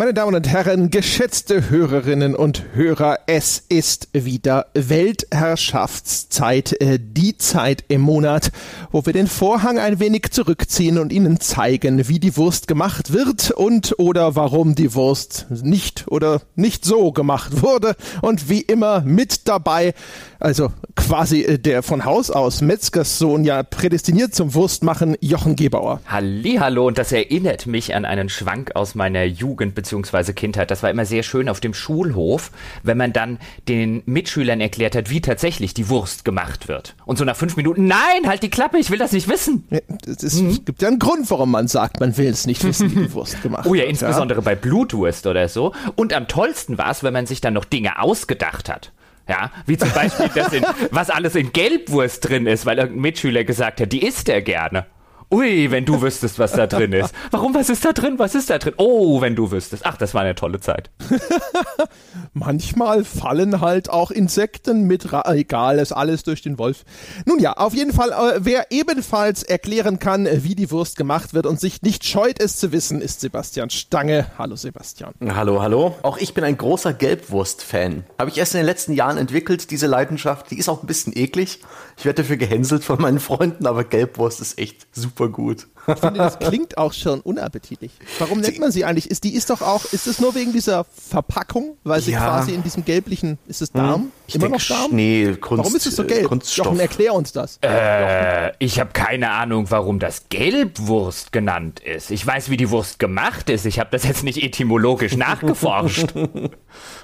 [0.00, 7.84] Meine Damen und Herren, geschätzte Hörerinnen und Hörer, es ist wieder Weltherrschaftszeit, äh, die Zeit
[7.88, 8.50] im Monat,
[8.92, 13.50] wo wir den Vorhang ein wenig zurückziehen und Ihnen zeigen, wie die Wurst gemacht wird
[13.50, 19.48] und oder warum die Wurst nicht oder nicht so gemacht wurde und wie immer mit
[19.48, 19.92] dabei,
[20.40, 26.00] also quasi äh, der von Haus aus Metzgerssohn ja prädestiniert zum Wurstmachen, Jochen Gebauer.
[26.06, 30.32] Hallihallo und das erinnert mich an einen Schwank aus meiner Jugend bzw.
[30.32, 30.70] Kindheit.
[30.70, 32.50] Das war immer sehr schön auf dem Schulhof,
[32.82, 36.94] wenn man dann den Mitschülern erklärt hat, wie tatsächlich die Wurst gemacht wird.
[37.04, 39.64] Und so nach fünf Minuten, nein, halt die Klappe, ich will das nicht wissen.
[39.70, 40.64] Ja, es mhm.
[40.64, 43.42] gibt ja einen Grund, warum man sagt, man will es nicht wissen, wie die Wurst
[43.42, 43.72] gemacht wird.
[43.72, 44.44] Oh ja, insbesondere ja?
[44.44, 45.74] bei Blutwurst oder so.
[45.96, 48.92] Und am tollsten war es, wenn man sich dann noch Dinge ausgedacht hat.
[49.30, 53.80] Ja, wie zum Beispiel, in, was alles in Gelbwurst drin ist, weil irgendein Mitschüler gesagt
[53.80, 54.86] hat, die isst er gerne.
[55.32, 57.14] Ui, wenn du wüsstest, was da drin ist.
[57.30, 58.18] Warum, was ist da drin?
[58.18, 58.74] Was ist da drin?
[58.78, 59.86] Oh, wenn du wüsstest.
[59.86, 60.90] Ach, das war eine tolle Zeit.
[62.32, 66.84] Manchmal fallen halt auch Insekten mit, Ra egal, ist alles durch den Wolf.
[67.26, 71.46] Nun ja, auf jeden Fall, äh, wer ebenfalls erklären kann, wie die Wurst gemacht wird
[71.46, 74.26] und sich nicht scheut, es zu wissen, ist Sebastian Stange.
[74.36, 75.14] Hallo Sebastian.
[75.32, 75.94] Hallo, hallo.
[76.02, 78.02] Auch ich bin ein großer Gelbwurst-Fan.
[78.18, 80.50] Habe ich erst in den letzten Jahren entwickelt, diese Leidenschaft.
[80.50, 81.60] Die ist auch ein bisschen eklig.
[82.00, 85.66] Ich werde dafür gehänselt von meinen Freunden, aber Gelbwurst ist echt super gut.
[85.86, 87.92] Ich finde, das klingt auch schon unappetitlich.
[88.18, 89.10] Warum nennt man sie eigentlich?
[89.10, 92.20] Ist die ist doch auch, ist es nur wegen dieser Verpackung, weil sie ja.
[92.20, 94.02] quasi in diesem gelblichen, ist es Darm?
[94.02, 94.90] Hm, ich Immer noch Darm?
[94.92, 96.26] Nee, Kunst, Warum ist es so gelb?
[96.26, 96.66] Kunststoff.
[96.66, 97.58] Jochen, erklär uns das.
[97.62, 102.10] Äh, ich habe keine Ahnung, warum das Gelbwurst genannt ist.
[102.10, 103.66] Ich weiß, wie die Wurst gemacht ist.
[103.66, 106.14] Ich habe das jetzt nicht etymologisch nachgeforscht.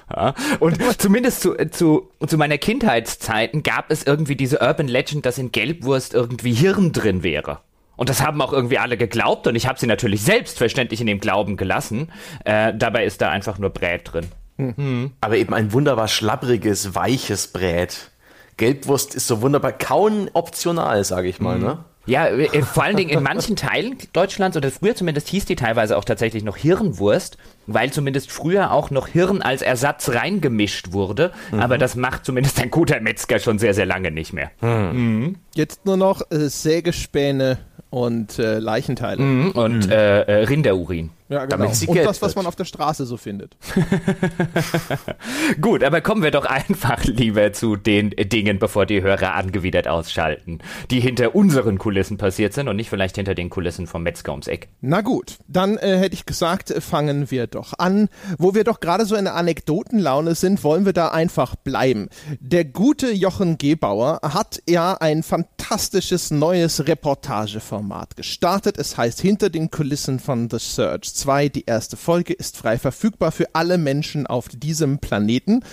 [0.09, 5.37] Ja, und zumindest zu, zu, zu meiner Kindheitszeiten gab es irgendwie diese Urban Legend, dass
[5.37, 7.59] in Gelbwurst irgendwie Hirn drin wäre.
[7.97, 11.19] Und das haben auch irgendwie alle geglaubt und ich habe sie natürlich selbstverständlich in dem
[11.19, 12.11] Glauben gelassen.
[12.45, 14.27] Äh, dabei ist da einfach nur Brät drin.
[14.57, 15.11] Mhm.
[15.19, 18.11] Aber eben ein wunderbar schlabbriges, weiches Brät.
[18.57, 21.63] Gelbwurst ist so wunderbar kauen optional, sage ich mal, mhm.
[21.63, 21.77] ne?
[22.07, 25.97] Ja, äh, vor allen Dingen in manchen Teilen Deutschlands, oder früher zumindest hieß die teilweise
[25.97, 31.33] auch tatsächlich noch Hirnwurst, weil zumindest früher auch noch Hirn als Ersatz reingemischt wurde.
[31.51, 31.59] Mhm.
[31.59, 34.51] Aber das macht zumindest ein guter Metzger schon sehr, sehr lange nicht mehr.
[34.61, 35.35] Mhm.
[35.53, 39.21] Jetzt nur noch äh, Sägespäne und äh, Leichenteile.
[39.21, 39.91] Mhm, und mhm.
[39.91, 41.11] Äh, äh, Rinderurin.
[41.29, 41.65] Ja, genau.
[41.65, 43.57] Und das, was man auf der Straße so findet.
[45.61, 50.59] Gut, aber kommen wir doch einfach lieber zu den Dingen, bevor die Hörer angewidert ausschalten,
[50.89, 54.47] die hinter unseren Kulissen passiert sind und nicht vielleicht hinter den Kulissen vom Metzger ums
[54.47, 54.69] Eck.
[54.79, 58.07] Na gut, dann äh, hätte ich gesagt, fangen wir doch an.
[58.37, 62.07] Wo wir doch gerade so in der Anekdotenlaune sind, wollen wir da einfach bleiben.
[62.39, 68.77] Der gute Jochen Gebauer hat ja ein fantastisches neues Reportageformat gestartet.
[68.77, 71.49] Es heißt Hinter den Kulissen von The Search 2.
[71.49, 75.63] Die erste Folge ist frei verfügbar für alle Menschen auf diesem Planeten.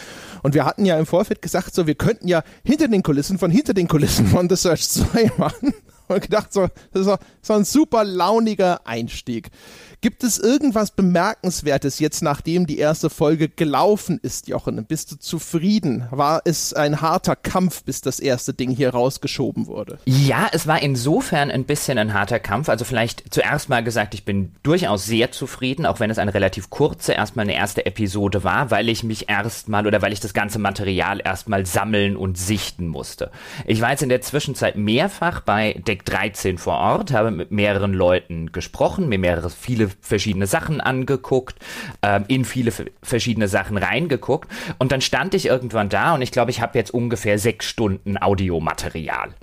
[0.43, 3.51] Und wir hatten ja im Vorfeld gesagt, so, wir könnten ja hinter den Kulissen von
[3.51, 5.75] hinter den Kulissen von The Search 2 machen.
[6.07, 9.51] Und gedacht, so, das ist so ein super launiger Einstieg.
[10.05, 14.85] Gibt es irgendwas Bemerkenswertes jetzt, nachdem die erste Folge gelaufen ist, Jochen?
[14.85, 16.07] Bist du zufrieden?
[16.11, 19.99] War es ein harter Kampf, bis das erste Ding hier rausgeschoben wurde?
[20.05, 22.69] Ja, es war insofern ein bisschen ein harter Kampf.
[22.69, 26.69] Also vielleicht zuerst mal gesagt, ich bin durchaus sehr zufrieden, auch wenn es eine relativ
[26.69, 30.59] kurze, erstmal eine erste Episode war, weil ich mich erstmal oder weil ich das ganze
[30.59, 33.31] Material erstmal sammeln und sichten musste.
[33.65, 37.95] Ich war jetzt in der Zwischenzeit mehrfach bei Deck 13 vor Ort, habe mit mehreren
[37.95, 41.57] Leuten gesprochen, mir mehrere, viele verschiedene Sachen angeguckt,
[42.03, 42.73] ähm, in viele
[43.03, 46.93] verschiedene Sachen reingeguckt und dann stand ich irgendwann da und ich glaube, ich habe jetzt
[46.93, 49.35] ungefähr sechs Stunden Audiomaterial.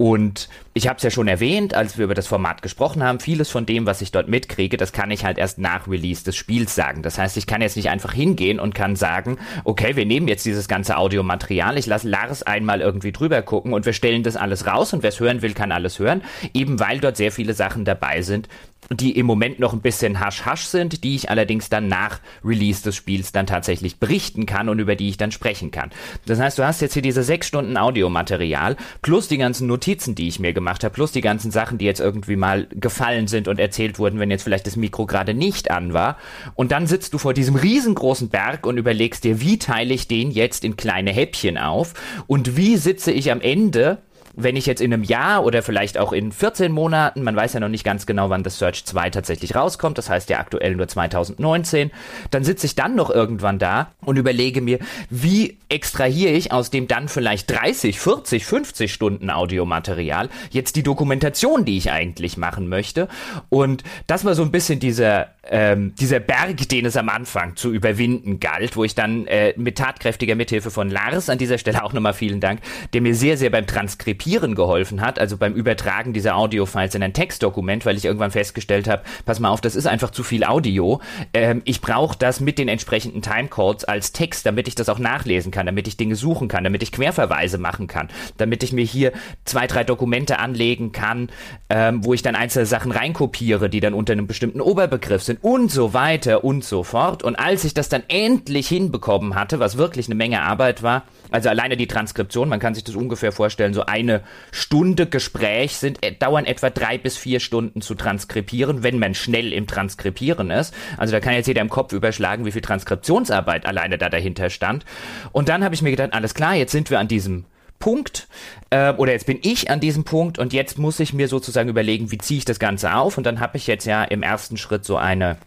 [0.00, 3.50] Und ich habe es ja schon erwähnt, als wir über das Format gesprochen haben, vieles
[3.50, 6.74] von dem, was ich dort mitkriege, das kann ich halt erst nach Release des Spiels
[6.74, 7.02] sagen.
[7.02, 10.46] Das heißt, ich kann jetzt nicht einfach hingehen und kann sagen, okay, wir nehmen jetzt
[10.46, 14.66] dieses ganze Audiomaterial, ich lasse Lars einmal irgendwie drüber gucken und wir stellen das alles
[14.66, 16.22] raus und wer es hören will, kann alles hören,
[16.54, 18.48] eben weil dort sehr viele Sachen dabei sind,
[18.92, 22.96] die im Moment noch ein bisschen hasch-hasch sind, die ich allerdings dann nach Release des
[22.96, 25.90] Spiels dann tatsächlich berichten kann und über die ich dann sprechen kann.
[26.26, 30.26] Das heißt, du hast jetzt hier diese sechs Stunden Audiomaterial plus die ganzen Notizen, die
[30.26, 33.60] ich mir gemacht habe, plus die ganzen Sachen, die jetzt irgendwie mal gefallen sind und
[33.60, 36.16] erzählt wurden, wenn jetzt vielleicht das Mikro gerade nicht an war.
[36.56, 40.32] Und dann sitzt du vor diesem riesengroßen Berg und überlegst dir, wie teile ich den
[40.32, 41.94] jetzt in kleine Häppchen auf
[42.26, 43.98] und wie sitze ich am Ende
[44.34, 47.60] wenn ich jetzt in einem Jahr oder vielleicht auch in 14 Monaten, man weiß ja
[47.60, 50.88] noch nicht ganz genau, wann das Search 2 tatsächlich rauskommt, das heißt ja aktuell nur
[50.88, 51.90] 2019,
[52.30, 54.78] dann sitze ich dann noch irgendwann da und überlege mir,
[55.08, 61.64] wie extrahiere ich aus dem dann vielleicht 30, 40, 50 Stunden Audiomaterial jetzt die Dokumentation,
[61.64, 63.08] die ich eigentlich machen möchte.
[63.48, 67.72] Und das war so ein bisschen dieser, ähm, dieser Berg, den es am Anfang zu
[67.72, 71.92] überwinden galt, wo ich dann äh, mit tatkräftiger Mithilfe von Lars, an dieser Stelle auch
[71.92, 72.60] nochmal vielen Dank,
[72.92, 77.12] der mir sehr, sehr beim Transkribieren geholfen hat, also beim Übertragen dieser Audiofiles in ein
[77.12, 81.00] Textdokument, weil ich irgendwann festgestellt habe, pass mal auf, das ist einfach zu viel Audio.
[81.34, 85.50] Ähm, ich brauche das mit den entsprechenden Timecodes als Text, damit ich das auch nachlesen
[85.50, 89.12] kann, damit ich Dinge suchen kann, damit ich Querverweise machen kann, damit ich mir hier
[89.44, 91.28] zwei, drei Dokumente anlegen kann,
[91.68, 95.70] ähm, wo ich dann einzelne Sachen reinkopiere, die dann unter einem bestimmten Oberbegriff sind und
[95.70, 97.22] so weiter und so fort.
[97.22, 101.48] Und als ich das dann endlich hinbekommen hatte, was wirklich eine Menge Arbeit war, also
[101.48, 106.12] alleine die Transkription, man kann sich das ungefähr vorstellen, so eine Stunde Gespräch sind, äh,
[106.12, 110.74] dauern etwa drei bis vier Stunden zu transkribieren, wenn man schnell im Transkribieren ist.
[110.96, 114.84] Also da kann jetzt jeder im Kopf überschlagen, wie viel Transkriptionsarbeit alleine da dahinter stand.
[115.32, 117.44] Und dann habe ich mir gedacht, alles klar, jetzt sind wir an diesem
[117.80, 118.28] Punkt.
[118.70, 122.12] Äh, oder jetzt bin ich an diesem Punkt und jetzt muss ich mir sozusagen überlegen,
[122.12, 123.18] wie ziehe ich das Ganze auf?
[123.18, 125.38] Und dann habe ich jetzt ja im ersten Schritt so eine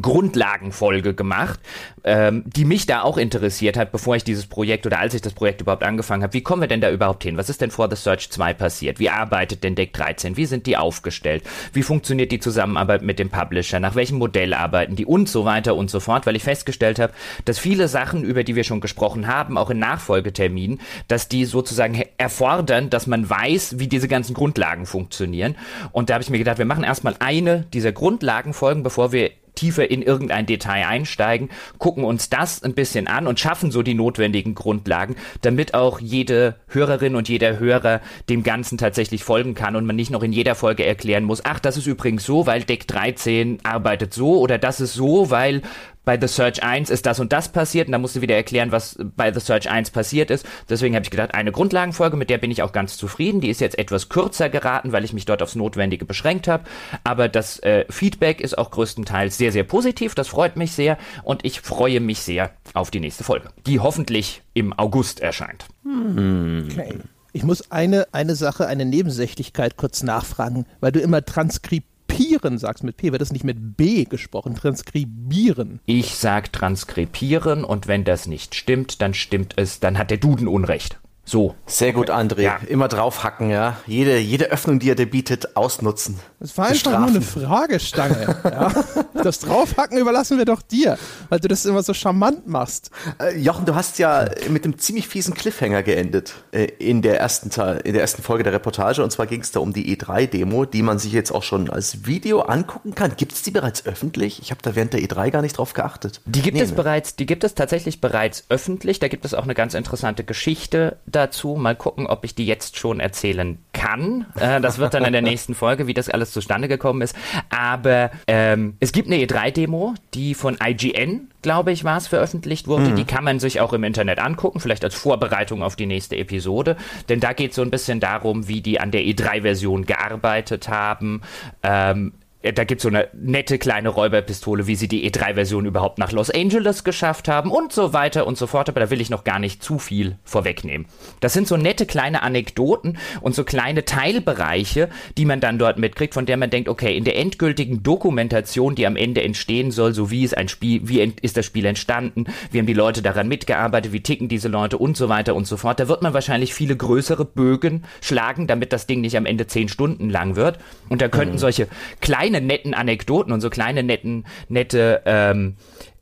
[0.00, 1.60] Grundlagenfolge gemacht,
[2.04, 5.32] ähm, die mich da auch interessiert hat, bevor ich dieses Projekt oder als ich das
[5.32, 6.34] Projekt überhaupt angefangen habe.
[6.34, 7.36] Wie kommen wir denn da überhaupt hin?
[7.36, 8.98] Was ist denn vor The Search 2 passiert?
[8.98, 10.36] Wie arbeitet denn Deck 13?
[10.36, 11.44] Wie sind die aufgestellt?
[11.72, 13.80] Wie funktioniert die Zusammenarbeit mit dem Publisher?
[13.80, 15.06] Nach welchem Modell arbeiten die?
[15.06, 17.12] Und so weiter und so fort, weil ich festgestellt habe,
[17.44, 22.02] dass viele Sachen, über die wir schon gesprochen haben, auch in Nachfolgeterminen, dass die sozusagen
[22.18, 25.56] erfordern, dass man weiß, wie diese ganzen Grundlagen funktionieren.
[25.92, 29.90] Und da habe ich mir gedacht, wir machen erstmal eine dieser Grundlagenfolgen, bevor wir tiefer
[29.90, 34.54] in irgendein Detail einsteigen, gucken uns das ein bisschen an und schaffen so die notwendigen
[34.54, 39.96] Grundlagen, damit auch jede Hörerin und jeder Hörer dem Ganzen tatsächlich folgen kann und man
[39.96, 43.58] nicht noch in jeder Folge erklären muss, ach, das ist übrigens so, weil Deck 13
[43.64, 45.62] arbeitet so oder das ist so, weil
[46.06, 48.70] bei The Search 1 ist das und das passiert und dann musst du wieder erklären,
[48.70, 50.46] was bei The Search 1 passiert ist.
[50.70, 53.40] Deswegen habe ich gedacht, eine Grundlagenfolge, mit der bin ich auch ganz zufrieden.
[53.40, 56.62] Die ist jetzt etwas kürzer geraten, weil ich mich dort aufs Notwendige beschränkt habe.
[57.02, 60.14] Aber das äh, Feedback ist auch größtenteils sehr, sehr positiv.
[60.14, 64.42] Das freut mich sehr und ich freue mich sehr auf die nächste Folge, die hoffentlich
[64.54, 65.66] im August erscheint.
[65.82, 66.68] Hm.
[66.70, 67.00] Okay.
[67.32, 72.84] Ich muss eine, eine Sache, eine Nebensächlichkeit kurz nachfragen, weil du immer transkribierst transkribieren sagst
[72.84, 75.80] mit P, wird das nicht mit B gesprochen, transkribieren.
[75.86, 80.48] Ich sag transkribieren und wenn das nicht stimmt, dann stimmt es, dann hat der Duden
[80.48, 80.98] Unrecht.
[81.28, 81.56] So.
[81.66, 82.42] Sehr gut, André.
[82.42, 82.60] Ja.
[82.68, 83.78] Immer draufhacken, ja.
[83.88, 86.20] Jede, jede Öffnung, die er dir bietet, ausnutzen.
[86.38, 88.36] Es war einfach nur eine Fragestange.
[88.44, 88.72] ja.
[89.24, 90.98] Das Draufhacken überlassen wir doch dir,
[91.30, 92.90] weil du das immer so charmant machst.
[93.18, 97.48] Äh, Jochen, du hast ja mit einem ziemlich fiesen Cliffhanger geendet äh, in, der ersten,
[97.82, 99.02] in der ersten Folge der Reportage.
[99.02, 102.06] Und zwar ging es da um die E3-Demo, die man sich jetzt auch schon als
[102.06, 103.16] Video angucken kann.
[103.16, 104.40] Gibt es die bereits öffentlich?
[104.40, 106.20] Ich habe da während der E3 gar nicht drauf geachtet.
[106.26, 109.00] Die gibt nee, es bereits, die gibt es tatsächlich bereits öffentlich.
[109.00, 111.56] Da gibt es auch eine ganz interessante Geschichte dazu.
[111.56, 114.26] Mal gucken, ob ich die jetzt schon erzählen kann.
[114.38, 117.16] Äh, das wird dann in der nächsten Folge, wie das alles zustande gekommen ist.
[117.48, 122.90] Aber ähm, es gibt eine E3-Demo, die von IGN, glaube ich, war es, veröffentlicht wurde.
[122.90, 122.96] Mhm.
[122.96, 126.76] Die kann man sich auch im Internet angucken, vielleicht als Vorbereitung auf die nächste Episode.
[127.08, 131.22] Denn da geht es so ein bisschen darum, wie die an der E3-Version gearbeitet haben.
[131.62, 132.12] Ähm,
[132.52, 136.30] da gibt es so eine nette kleine Räuberpistole, wie sie die E3-Version überhaupt nach Los
[136.30, 138.68] Angeles geschafft haben und so weiter und so fort.
[138.68, 140.86] Aber da will ich noch gar nicht zu viel vorwegnehmen.
[141.20, 146.14] Das sind so nette kleine Anekdoten und so kleine Teilbereiche, die man dann dort mitkriegt,
[146.14, 150.10] von der man denkt, okay, in der endgültigen Dokumentation, die am Ende entstehen soll, so
[150.10, 153.92] wie ist ein Spiel, wie ist das Spiel entstanden, wie haben die Leute daran mitgearbeitet,
[153.92, 155.80] wie ticken diese Leute und so weiter und so fort.
[155.80, 159.68] Da wird man wahrscheinlich viele größere Bögen schlagen, damit das Ding nicht am Ende zehn
[159.68, 160.58] Stunden lang wird.
[160.88, 161.38] Und da könnten mhm.
[161.38, 161.68] solche
[162.00, 165.56] kleinen kleine netten Anekdoten und so kleine netten, nette ähm,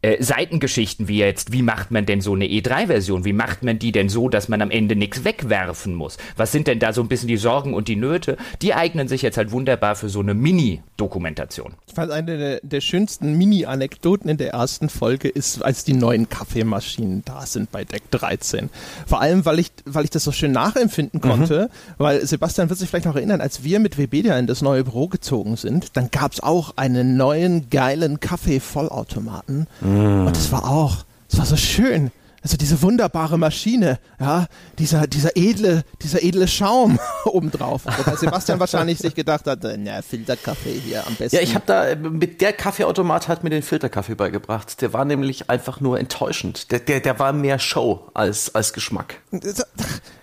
[0.05, 3.25] äh, Seitengeschichten wie jetzt, wie macht man denn so eine E3-Version?
[3.25, 6.19] Wie macht man die denn so, dass man am Ende nichts wegwerfen muss?
[6.37, 8.37] Was sind denn da so ein bisschen die Sorgen und die Nöte?
[8.61, 11.73] Die eignen sich jetzt halt wunderbar für so eine Mini-Dokumentation.
[11.87, 16.29] Ich fand eine der, der schönsten Mini-Anekdoten in der ersten Folge ist, als die neuen
[16.29, 18.69] Kaffeemaschinen da sind bei Deck 13.
[19.07, 21.95] Vor allem, weil ich, weil ich das so schön nachempfinden konnte, mhm.
[21.97, 25.09] weil Sebastian wird sich vielleicht noch erinnern, als wir mit Webedia in das neue Büro
[25.09, 29.67] gezogen sind, dann gab es auch einen neuen geilen Kaffee-Vollautomaten.
[29.81, 29.94] Mhm.
[29.95, 30.27] Mm.
[30.27, 32.11] Und das war auch, das war so schön.
[32.45, 34.47] also diese wunderbare Maschine, ja,
[34.79, 37.87] dieser, dieser edle, dieser edle Schaum obendrauf.
[37.87, 41.37] Wobei Sebastian wahrscheinlich sich gedacht hat, na, Filterkaffee hier am besten.
[41.37, 44.83] Ja, ich habe da, mit der Kaffeeautomat hat mir den Filterkaffee beigebracht.
[44.83, 46.71] Der war nämlich einfach nur enttäuschend.
[46.71, 49.15] Der, der, der war mehr Show als, als Geschmack.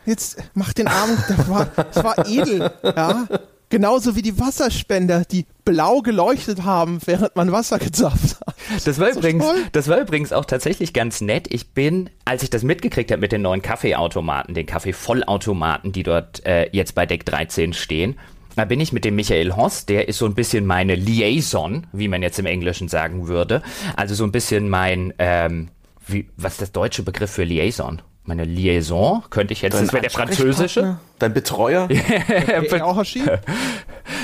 [0.06, 3.28] Jetzt mach den Arm, das war, das war edel, ja.
[3.70, 8.41] Genauso wie die Wasserspender, die blau geleuchtet haben, während man Wasser gezapft hat.
[8.86, 11.48] Das war, übrigens, das war übrigens auch tatsächlich ganz nett.
[11.50, 16.46] Ich bin, als ich das mitgekriegt habe mit den neuen Kaffeeautomaten, den Kaffeevollautomaten, die dort
[16.46, 18.18] äh, jetzt bei Deck 13 stehen,
[18.56, 22.08] da bin ich mit dem Michael Hoss, der ist so ein bisschen meine Liaison, wie
[22.08, 23.62] man jetzt im Englischen sagen würde.
[23.96, 25.70] Also so ein bisschen mein, ähm,
[26.06, 28.02] wie, was ist das deutsche Begriff für Liaison?
[28.24, 31.00] Meine Liaison könnte ich jetzt, Dein das wäre der französische.
[31.22, 31.88] Dein Betreuer?
[31.88, 32.96] PR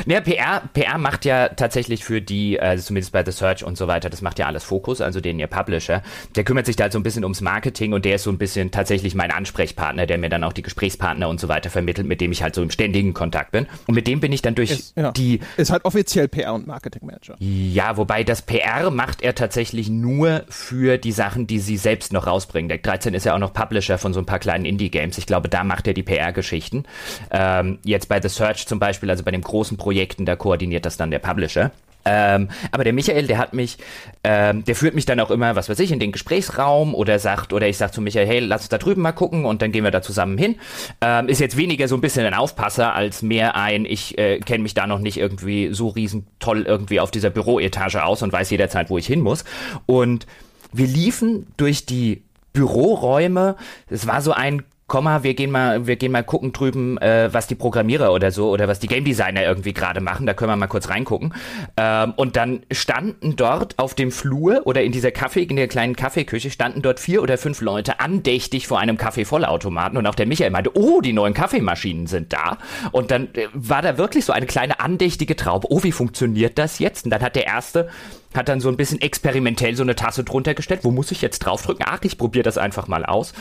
[0.06, 3.88] ja, PR, PR macht ja tatsächlich für die, also zumindest bei The Search und so
[3.88, 6.02] weiter, das macht ja alles Fokus, also den ihr Publisher.
[6.36, 8.38] Der kümmert sich da halt so ein bisschen ums Marketing und der ist so ein
[8.38, 12.22] bisschen tatsächlich mein Ansprechpartner, der mir dann auch die Gesprächspartner und so weiter vermittelt, mit
[12.22, 13.68] dem ich halt so im ständigen Kontakt bin.
[13.88, 15.12] Und mit dem bin ich dann durch ist, ja.
[15.12, 15.40] die.
[15.58, 17.36] Ist halt offiziell PR und Marketingmanager.
[17.40, 22.28] Ja, wobei das PR macht er tatsächlich nur für die Sachen, die sie selbst noch
[22.28, 22.70] rausbringen.
[22.70, 25.18] Deck 13 ist ja auch noch Publisher von so ein paar kleinen Indie-Games.
[25.18, 26.86] Ich glaube, da macht er die PR-Geschichten.
[27.32, 30.98] Ähm, jetzt bei The Search zum Beispiel, also bei den großen Projekten, da koordiniert das
[30.98, 31.72] dann der Publisher.
[32.08, 33.78] Ähm, aber der Michael, der hat mich,
[34.24, 37.52] ähm, der führt mich dann auch immer, was weiß ich, in den Gesprächsraum oder sagt,
[37.52, 39.84] oder ich sag zu Michael, hey, lass uns da drüben mal gucken und dann gehen
[39.84, 40.56] wir da zusammen hin.
[41.02, 44.64] Ähm, ist jetzt weniger so ein bisschen ein Aufpasser als mehr ein, ich äh, kenne
[44.64, 48.50] mich da noch nicht irgendwie so riesen toll irgendwie auf dieser Büroetage aus und weiß
[48.52, 49.44] jederzeit, wo ich hin muss.
[49.86, 50.28] Und
[50.72, 53.56] wir liefen durch die Büroräume.
[53.90, 57.30] Es war so ein komm mal, wir gehen mal, wir gehen mal gucken drüben, äh,
[57.32, 60.26] was die Programmierer oder so oder was die Game Designer irgendwie gerade machen.
[60.26, 61.34] Da können wir mal kurz reingucken.
[61.76, 65.96] Ähm, und dann standen dort auf dem Flur oder in dieser Kaffee, in der kleinen
[65.96, 70.52] Kaffeeküche standen dort vier oder fünf Leute andächtig vor einem Kaffeevollautomaten und auch der Michael
[70.52, 72.58] meinte, oh, die neuen Kaffeemaschinen sind da.
[72.94, 75.68] Und dann äh, war da wirklich so eine kleine andächtige Traube.
[75.70, 77.04] Oh, wie funktioniert das jetzt?
[77.04, 77.90] Und dann hat der erste
[78.34, 80.82] hat dann so ein bisschen experimentell so eine Tasse drunter gestellt.
[80.84, 81.86] Wo muss ich jetzt draufdrücken?
[81.88, 83.34] Ach, ich probiere das einfach mal aus.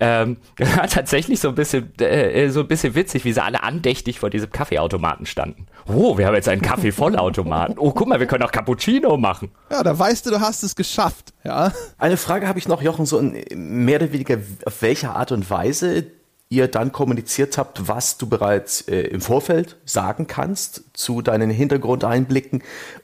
[0.00, 0.38] Ähm,
[0.90, 4.50] tatsächlich so ein bisschen, äh, so ein bisschen witzig, wie sie alle andächtig vor diesem
[4.50, 5.66] Kaffeeautomaten standen.
[5.86, 7.78] Oh, wir haben jetzt einen Kaffeevollautomaten.
[7.78, 9.50] Oh, guck mal, wir können auch Cappuccino machen.
[9.70, 11.32] Ja, da weißt du, du hast es geschafft.
[11.44, 11.72] Ja.
[11.98, 13.44] Eine Frage habe ich noch, Jochen, so in,
[13.84, 16.06] mehr oder weniger, auf welche Art und Weise
[16.50, 22.62] ihr dann kommuniziert habt, was du bereits äh, im Vorfeld sagen kannst zu deinen Hintergrundeinblicken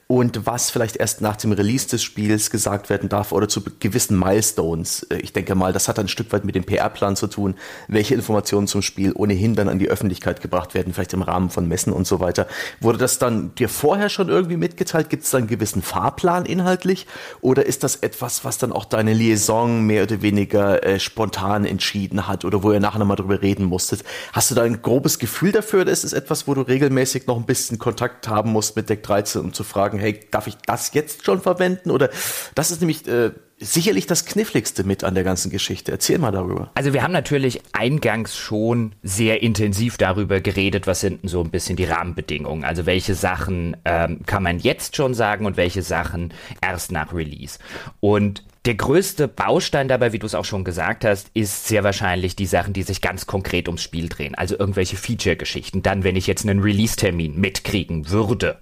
[0.08, 4.16] und was vielleicht erst nach dem Release des Spiels gesagt werden darf oder zu gewissen
[4.16, 5.02] Milestones.
[5.04, 7.54] Äh, ich denke mal, das hat ein Stück weit mit dem PR-Plan zu tun,
[7.88, 11.66] welche Informationen zum Spiel ohnehin dann an die Öffentlichkeit gebracht werden, vielleicht im Rahmen von
[11.66, 12.46] Messen und so weiter.
[12.80, 15.10] Wurde das dann dir vorher schon irgendwie mitgeteilt?
[15.10, 17.08] Gibt es da einen gewissen Fahrplan inhaltlich?
[17.40, 22.28] Oder ist das etwas, was dann auch deine Liaison mehr oder weniger äh, spontan entschieden
[22.28, 24.04] hat oder wo ihr nachher nochmal drüber reden musstet?
[24.32, 27.36] Hast du da ein grobes Gefühl dafür oder ist es etwas, wo du regelmäßig noch
[27.36, 30.92] ein bisschen Kontakt haben musst mit Deck 13, um zu fragen, hey, darf ich das
[30.92, 31.92] jetzt schon verwenden?
[31.92, 32.10] Oder
[32.56, 35.92] das ist nämlich äh, sicherlich das Kniffligste mit an der ganzen Geschichte.
[35.92, 36.72] Erzähl mal darüber.
[36.74, 41.50] Also wir haben natürlich eingangs schon sehr intensiv darüber geredet, was sind denn so ein
[41.50, 42.64] bisschen die Rahmenbedingungen.
[42.64, 47.60] Also welche Sachen ähm, kann man jetzt schon sagen und welche Sachen erst nach Release.
[48.00, 52.34] Und der größte Baustein dabei, wie du es auch schon gesagt hast, ist sehr wahrscheinlich
[52.34, 54.34] die Sachen, die sich ganz konkret ums Spiel drehen.
[54.34, 55.82] Also irgendwelche Feature-Geschichten.
[55.82, 58.58] Dann, wenn ich jetzt einen Release-Termin mitkriegen würde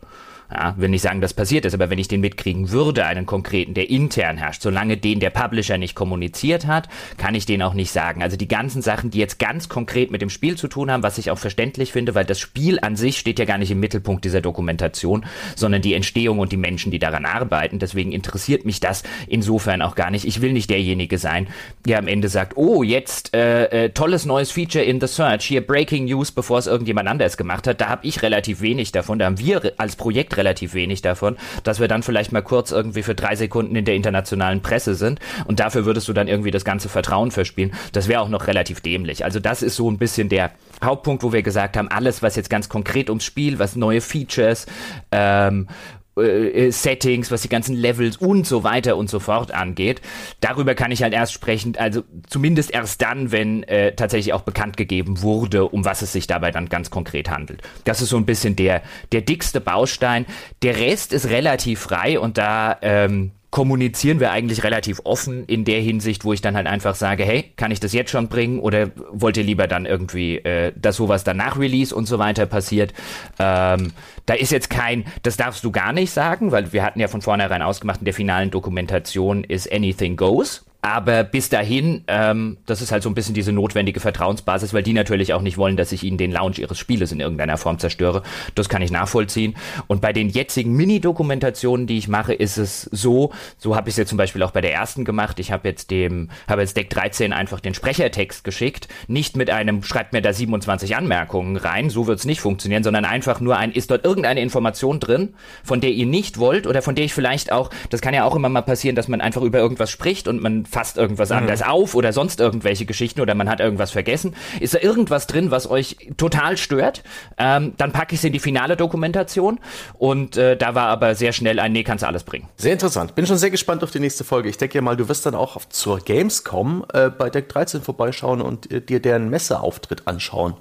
[0.54, 3.74] ja, will nicht sagen, dass passiert ist, aber wenn ich den mitkriegen würde, einen konkreten,
[3.74, 7.90] der intern herrscht, solange den der Publisher nicht kommuniziert hat, kann ich den auch nicht
[7.90, 8.22] sagen.
[8.22, 11.18] Also die ganzen Sachen, die jetzt ganz konkret mit dem Spiel zu tun haben, was
[11.18, 14.24] ich auch verständlich finde, weil das Spiel an sich steht ja gar nicht im Mittelpunkt
[14.24, 17.80] dieser Dokumentation, sondern die Entstehung und die Menschen, die daran arbeiten.
[17.80, 20.24] Deswegen interessiert mich das insofern auch gar nicht.
[20.24, 21.48] Ich will nicht derjenige sein,
[21.84, 25.66] der am Ende sagt, oh, jetzt äh, äh, tolles neues Feature in The Search, hier
[25.66, 27.80] Breaking News, bevor es irgendjemand anders gemacht hat.
[27.80, 29.18] Da habe ich relativ wenig davon.
[29.18, 30.43] Da haben wir als Projekt relativ
[30.74, 34.60] wenig davon, dass wir dann vielleicht mal kurz irgendwie für drei Sekunden in der internationalen
[34.62, 37.72] Presse sind und dafür würdest du dann irgendwie das ganze Vertrauen verspielen.
[37.92, 39.24] Das wäre auch noch relativ dämlich.
[39.24, 40.50] Also das ist so ein bisschen der
[40.82, 44.66] Hauptpunkt, wo wir gesagt haben, alles, was jetzt ganz konkret ums Spiel, was neue Features,
[45.12, 45.68] ähm,
[46.16, 50.00] äh, Settings, was die ganzen Levels und so weiter und so fort angeht.
[50.40, 54.76] Darüber kann ich halt erst sprechen, also zumindest erst dann, wenn äh, tatsächlich auch bekannt
[54.76, 57.62] gegeben wurde, um was es sich dabei dann ganz konkret handelt.
[57.84, 60.26] Das ist so ein bisschen der, der dickste Baustein.
[60.62, 65.80] Der Rest ist relativ frei und da ähm, kommunizieren wir eigentlich relativ offen in der
[65.80, 68.90] Hinsicht, wo ich dann halt einfach sage, hey, kann ich das jetzt schon bringen oder
[69.12, 72.92] wollt ihr lieber dann irgendwie, äh, dass sowas dann nach Release und so weiter passiert?
[73.38, 73.92] Ähm,
[74.26, 77.22] da ist jetzt kein, das darfst du gar nicht sagen, weil wir hatten ja von
[77.22, 80.64] vornherein ausgemacht, in der finalen Dokumentation ist Anything Goes.
[80.84, 84.92] Aber bis dahin, ähm, das ist halt so ein bisschen diese notwendige Vertrauensbasis, weil die
[84.92, 88.22] natürlich auch nicht wollen, dass ich ihnen den Launch ihres Spieles in irgendeiner Form zerstöre.
[88.54, 89.56] Das kann ich nachvollziehen.
[89.86, 93.96] Und bei den jetzigen Mini-Dokumentationen, die ich mache, ist es so, so habe ich es
[93.96, 95.40] jetzt zum Beispiel auch bei der ersten gemacht.
[95.40, 99.82] Ich habe jetzt dem, habe jetzt Deck 13 einfach den Sprechertext geschickt, nicht mit einem,
[99.84, 103.72] schreibt mir da 27 Anmerkungen rein, so wird es nicht funktionieren, sondern einfach nur ein,
[103.72, 107.52] ist dort irgendeine Information drin, von der ihr nicht wollt oder von der ich vielleicht
[107.52, 110.42] auch, das kann ja auch immer mal passieren, dass man einfach über irgendwas spricht und
[110.42, 111.36] man fasst irgendwas mhm.
[111.36, 114.34] anders auf oder sonst irgendwelche Geschichten oder man hat irgendwas vergessen.
[114.60, 117.04] Ist da irgendwas drin, was euch total stört?
[117.38, 119.60] Ähm, dann packe ich es in die finale Dokumentation
[119.94, 122.48] und äh, da war aber sehr schnell ein Nee, kannst du alles bringen.
[122.56, 123.14] Sehr interessant.
[123.14, 124.48] Bin schon sehr gespannt auf die nächste Folge.
[124.48, 127.82] Ich denke ja mal, du wirst dann auch auf, zur Gamescom äh, bei Deck 13
[127.82, 130.54] vorbeischauen und äh, dir deren Messeauftritt anschauen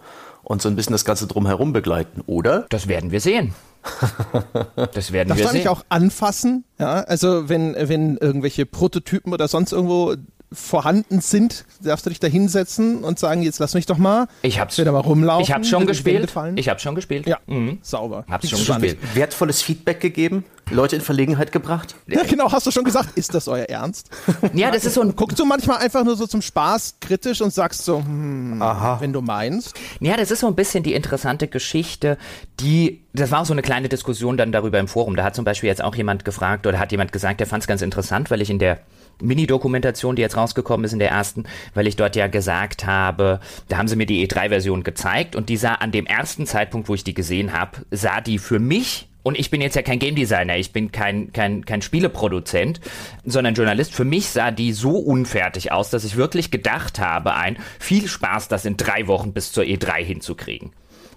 [0.43, 2.65] und so ein bisschen das Ganze drumherum begleiten, oder?
[2.70, 3.53] Das werden wir sehen.
[4.94, 5.54] Das werden Darf wir sehen.
[5.54, 6.63] Darf ich auch anfassen?
[6.80, 10.16] Ja, also wenn, wenn irgendwelche Prototypen oder sonst irgendwo
[10.54, 14.28] vorhanden sind, darfst du dich da hinsetzen und sagen, jetzt lass mich doch mal.
[14.42, 14.78] Ich hab's.
[14.78, 15.44] Wieder mal rumlaufen.
[15.44, 16.34] Ich hab's schon gespielt.
[16.56, 17.28] Ich hab's schon gespielt.
[17.28, 17.80] Ja, mhm.
[17.82, 18.26] sauber.
[18.30, 18.98] Hab's schon gespielt.
[19.16, 20.46] Wertvolles Feedback gegeben?
[20.72, 21.96] Leute in Verlegenheit gebracht?
[22.08, 24.10] Ja, genau, hast du schon gesagt, ist das euer Ernst?
[24.54, 25.16] ja, das ist so ein.
[25.16, 29.00] Guckst du manchmal einfach nur so zum Spaß kritisch und sagst so, hm, Aha.
[29.00, 29.74] wenn du meinst?
[30.00, 32.18] Ja, das ist so ein bisschen die interessante Geschichte,
[32.60, 35.16] die, das war auch so eine kleine Diskussion dann darüber im Forum.
[35.16, 37.68] Da hat zum Beispiel jetzt auch jemand gefragt oder hat jemand gesagt, der fand es
[37.68, 38.80] ganz interessant, weil ich in der
[39.22, 43.77] Mini-Dokumentation, die jetzt rausgekommen ist in der ersten, weil ich dort ja gesagt habe, da
[43.77, 47.03] haben sie mir die E3-Version gezeigt und die sah an dem ersten Zeitpunkt, wo ich
[47.03, 50.58] die gesehen habe, sah die für mich und ich bin jetzt ja kein Game Designer,
[50.58, 52.82] ich bin kein, kein, kein Spieleproduzent,
[53.24, 53.93] sondern Journalist.
[53.93, 58.50] Für mich sah die so unfertig aus, dass ich wirklich gedacht habe, ein viel Spaß,
[58.50, 60.72] das in drei Wochen bis zur E3 hinzukriegen.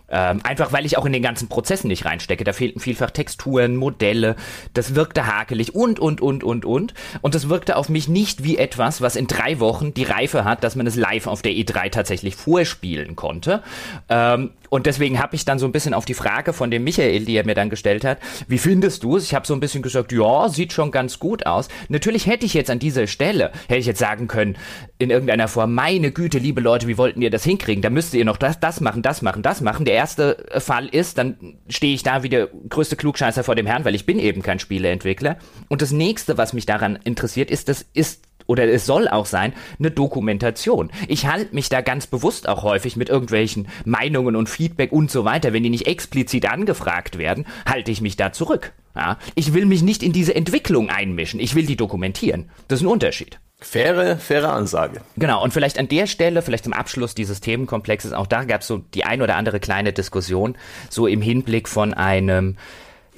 [0.08, 2.44] Ähm, einfach weil ich auch in den ganzen Prozessen nicht reinstecke.
[2.44, 4.36] Da fehlten vielfach Texturen, Modelle,
[4.74, 6.94] das wirkte hakelig und, und, und, und, und.
[7.22, 10.62] Und das wirkte auf mich nicht wie etwas, was in drei Wochen die Reife hat,
[10.62, 13.62] dass man es live auf der E3 tatsächlich vorspielen konnte.
[14.08, 17.24] Ähm, und deswegen habe ich dann so ein bisschen auf die Frage von dem Michael,
[17.24, 18.18] die er mir dann gestellt hat,
[18.48, 19.24] wie findest du es?
[19.24, 21.68] Ich habe so ein bisschen gesagt, ja, sieht schon ganz gut aus.
[21.88, 24.56] Natürlich hätte ich jetzt an dieser Stelle, hätte ich jetzt sagen können,
[24.98, 27.82] in irgendeiner Form, meine Güte, liebe Leute, wie wollten ihr das hinkriegen?
[27.82, 29.84] Da müsst ihr noch das, das machen, das machen, das machen.
[29.84, 33.84] Der erste Fall ist, dann stehe ich da wie der größte Klugscheißer vor dem Herrn,
[33.84, 35.36] weil ich bin eben kein Spieleentwickler.
[35.68, 39.52] Und das nächste, was mich daran interessiert, ist, das ist oder es soll auch sein,
[39.78, 40.90] eine Dokumentation.
[41.08, 45.24] Ich halte mich da ganz bewusst auch häufig mit irgendwelchen Meinungen und Feedback und so
[45.24, 45.52] weiter.
[45.52, 48.72] Wenn die nicht explizit angefragt werden, halte ich mich da zurück.
[48.94, 49.18] Ja?
[49.34, 51.40] Ich will mich nicht in diese Entwicklung einmischen.
[51.40, 52.50] Ich will die dokumentieren.
[52.68, 53.38] Das ist ein Unterschied.
[53.58, 55.00] Faire, faire Ansage.
[55.16, 58.66] Genau, und vielleicht an der Stelle, vielleicht zum Abschluss dieses Themenkomplexes, auch da gab es
[58.66, 60.58] so die ein oder andere kleine Diskussion,
[60.90, 62.58] so im Hinblick von einem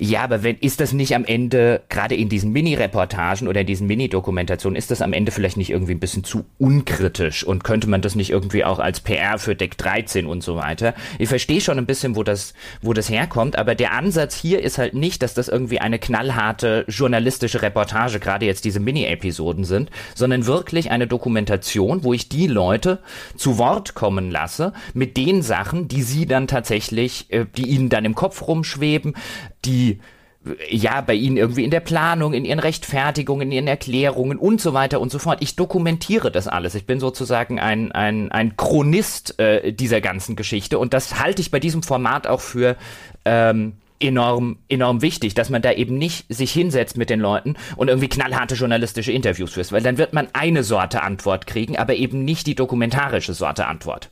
[0.01, 3.87] ja, aber wenn, ist das nicht am Ende, gerade in diesen Mini-Reportagen oder in diesen
[3.87, 8.01] Mini-Dokumentationen, ist das am Ende vielleicht nicht irgendwie ein bisschen zu unkritisch und könnte man
[8.01, 10.95] das nicht irgendwie auch als PR für Deck 13 und so weiter?
[11.19, 14.79] Ich verstehe schon ein bisschen, wo das, wo das herkommt, aber der Ansatz hier ist
[14.79, 20.47] halt nicht, dass das irgendwie eine knallharte journalistische Reportage, gerade jetzt diese Mini-Episoden sind, sondern
[20.47, 23.01] wirklich eine Dokumentation, wo ich die Leute
[23.37, 28.05] zu Wort kommen lasse mit den Sachen, die sie dann tatsächlich, äh, die ihnen dann
[28.05, 29.15] im Kopf rumschweben,
[29.69, 30.01] die
[30.71, 34.73] ja, bei ihnen irgendwie in der Planung, in ihren Rechtfertigungen, in ihren Erklärungen und so
[34.73, 35.39] weiter und so fort.
[35.41, 36.75] Ich dokumentiere das alles.
[36.75, 41.51] Ich bin sozusagen ein, ein, ein Chronist äh, dieser ganzen Geschichte und das halte ich
[41.51, 42.77] bei diesem Format auch für
[43.25, 47.89] ähm, enorm, enorm wichtig, dass man da eben nicht sich hinsetzt mit den Leuten und
[47.89, 52.25] irgendwie knallharte journalistische Interviews führt, weil dann wird man eine Sorte Antwort kriegen, aber eben
[52.25, 54.11] nicht die dokumentarische Sorte Antwort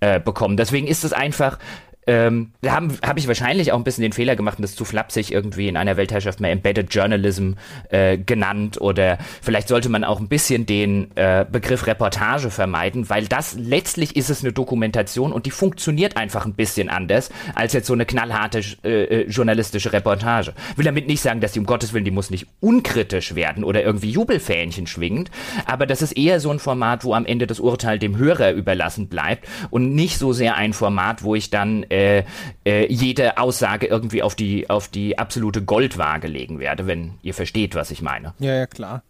[0.00, 0.56] äh, bekommen.
[0.56, 1.58] Deswegen ist es einfach
[2.06, 4.84] ähm, da habe hab ich wahrscheinlich auch ein bisschen den Fehler gemacht und das zu
[4.84, 7.52] flapsig irgendwie in einer Weltherrschaft mehr Embedded Journalism
[7.88, 13.26] äh, genannt oder vielleicht sollte man auch ein bisschen den äh, Begriff Reportage vermeiden, weil
[13.26, 17.86] das letztlich ist es eine Dokumentation und die funktioniert einfach ein bisschen anders als jetzt
[17.86, 20.52] so eine knallharte äh, äh, journalistische Reportage.
[20.76, 23.82] Will damit nicht sagen, dass die um Gottes Willen, die muss nicht unkritisch werden oder
[23.82, 25.30] irgendwie Jubelfähnchen schwingend,
[25.66, 29.08] aber das ist eher so ein Format, wo am Ende das Urteil dem Hörer überlassen
[29.08, 32.24] bleibt und nicht so sehr ein Format, wo ich dann äh,
[32.64, 37.74] äh, jede Aussage irgendwie auf die, auf die absolute Goldwaage legen werde, wenn ihr versteht,
[37.76, 38.34] was ich meine.
[38.40, 39.02] Ja, ja, klar.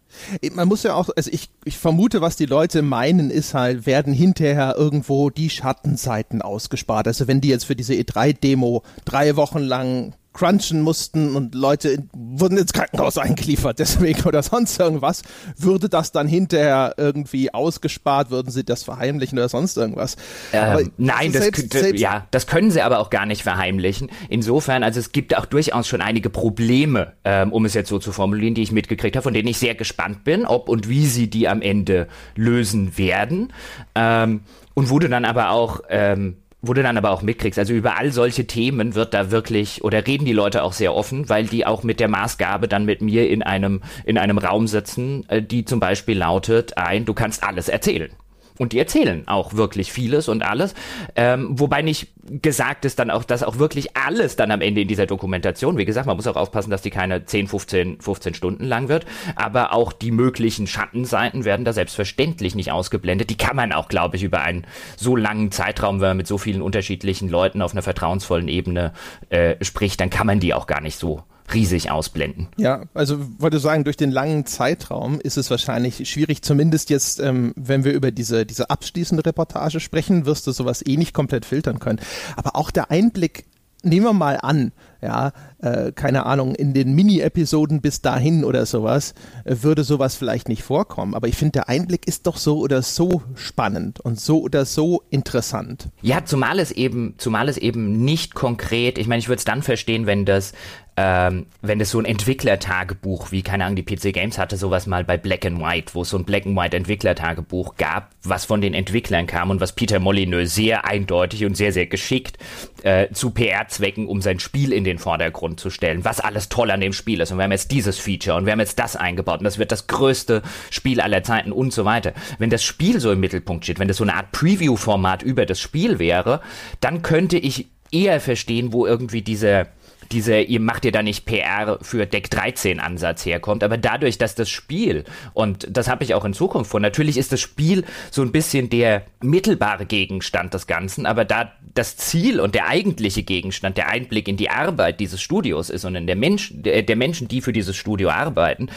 [0.53, 4.13] Man muss ja auch, also ich, ich vermute, was die Leute meinen, ist halt, werden
[4.13, 7.07] hinterher irgendwo die Schattenseiten ausgespart.
[7.07, 12.57] Also wenn die jetzt für diese E3-Demo drei Wochen lang crunchen mussten und Leute wurden
[12.57, 15.23] ins Krankenhaus eingeliefert, deswegen oder sonst irgendwas,
[15.57, 20.17] würde das dann hinterher irgendwie ausgespart, würden sie das verheimlichen oder sonst irgendwas?
[20.51, 24.09] Ähm, nein, das, selbst, selbst ja, das können sie aber auch gar nicht verheimlichen.
[24.29, 28.11] Insofern, also es gibt auch durchaus schon einige Probleme, ähm, um es jetzt so zu
[28.11, 31.29] formulieren, die ich mitgekriegt habe, von denen ich sehr gespannt bin, ob und wie sie
[31.29, 33.53] die am Ende lösen werden.
[33.95, 34.41] Ähm,
[34.73, 36.35] und wurde dann aber auch ähm,
[36.67, 37.59] wo du dann aber auch mitkriegst.
[37.59, 41.29] Also über all solche Themen wird da wirklich oder reden die Leute auch sehr offen,
[41.29, 45.27] weil die auch mit der Maßgabe dann mit mir in einem in einem Raum sitzen,
[45.29, 48.09] äh, die zum Beispiel lautet ein, du kannst alles erzählen.
[48.57, 50.73] Und die erzählen auch wirklich vieles und alles.
[51.15, 52.07] Ähm, wobei nicht
[52.41, 55.85] gesagt ist dann auch, dass auch wirklich alles dann am Ende in dieser Dokumentation, wie
[55.85, 59.73] gesagt, man muss auch aufpassen, dass die keine 10, 15, 15 Stunden lang wird, aber
[59.73, 63.29] auch die möglichen Schattenseiten werden da selbstverständlich nicht ausgeblendet.
[63.29, 64.65] Die kann man auch, glaube ich, über einen
[64.95, 68.93] so langen Zeitraum, wenn man mit so vielen unterschiedlichen Leuten auf einer vertrauensvollen Ebene
[69.29, 72.47] äh, spricht, dann kann man die auch gar nicht so riesig ausblenden.
[72.57, 77.53] Ja, also wollte sagen, durch den langen Zeitraum ist es wahrscheinlich schwierig, zumindest jetzt, ähm,
[77.55, 81.79] wenn wir über diese, diese abschließende Reportage sprechen, wirst du sowas eh nicht komplett filtern
[81.79, 81.99] können.
[82.35, 83.45] Aber auch der Einblick,
[83.85, 89.13] nehmen wir mal an, ja, äh, keine Ahnung, in den Mini-Episoden bis dahin oder sowas,
[89.43, 91.13] äh, würde sowas vielleicht nicht vorkommen.
[91.13, 95.03] Aber ich finde, der Einblick ist doch so oder so spannend und so oder so
[95.11, 95.89] interessant.
[96.01, 99.61] Ja, zumal es eben, zumal es eben nicht konkret, ich meine, ich würde es dann
[99.61, 100.53] verstehen, wenn das
[100.97, 105.03] ähm, wenn es so ein Entwicklertagebuch, wie keine Ahnung, die PC Games hatte sowas mal
[105.03, 108.61] bei Black and White, wo es so ein Black and White Entwicklertagebuch gab, was von
[108.61, 112.37] den Entwicklern kam und was Peter Molyneux sehr eindeutig und sehr, sehr geschickt
[112.83, 116.79] äh, zu PR-Zwecken, um sein Spiel in den Vordergrund zu stellen, was alles toll an
[116.79, 117.31] dem Spiel ist.
[117.31, 119.73] Und wir haben jetzt dieses Feature und wir haben jetzt das eingebaut und das wird
[119.73, 122.13] das größte Spiel aller Zeiten und so weiter.
[122.37, 125.59] Wenn das Spiel so im Mittelpunkt steht, wenn das so eine Art Preview-Format über das
[125.59, 126.39] Spiel wäre,
[126.79, 129.67] dann könnte ich eher verstehen, wo irgendwie diese
[130.11, 134.35] diese, ihr macht ihr da nicht PR für Deck 13 Ansatz herkommt, aber dadurch, dass
[134.35, 138.21] das Spiel, und das habe ich auch in Zukunft vor, natürlich ist das Spiel so
[138.21, 143.77] ein bisschen der mittelbare Gegenstand des Ganzen, aber da das Ziel und der eigentliche Gegenstand,
[143.77, 147.27] der Einblick in die Arbeit dieses Studios ist und in der, Mensch, der, der Menschen,
[147.27, 148.69] die für dieses Studio arbeiten,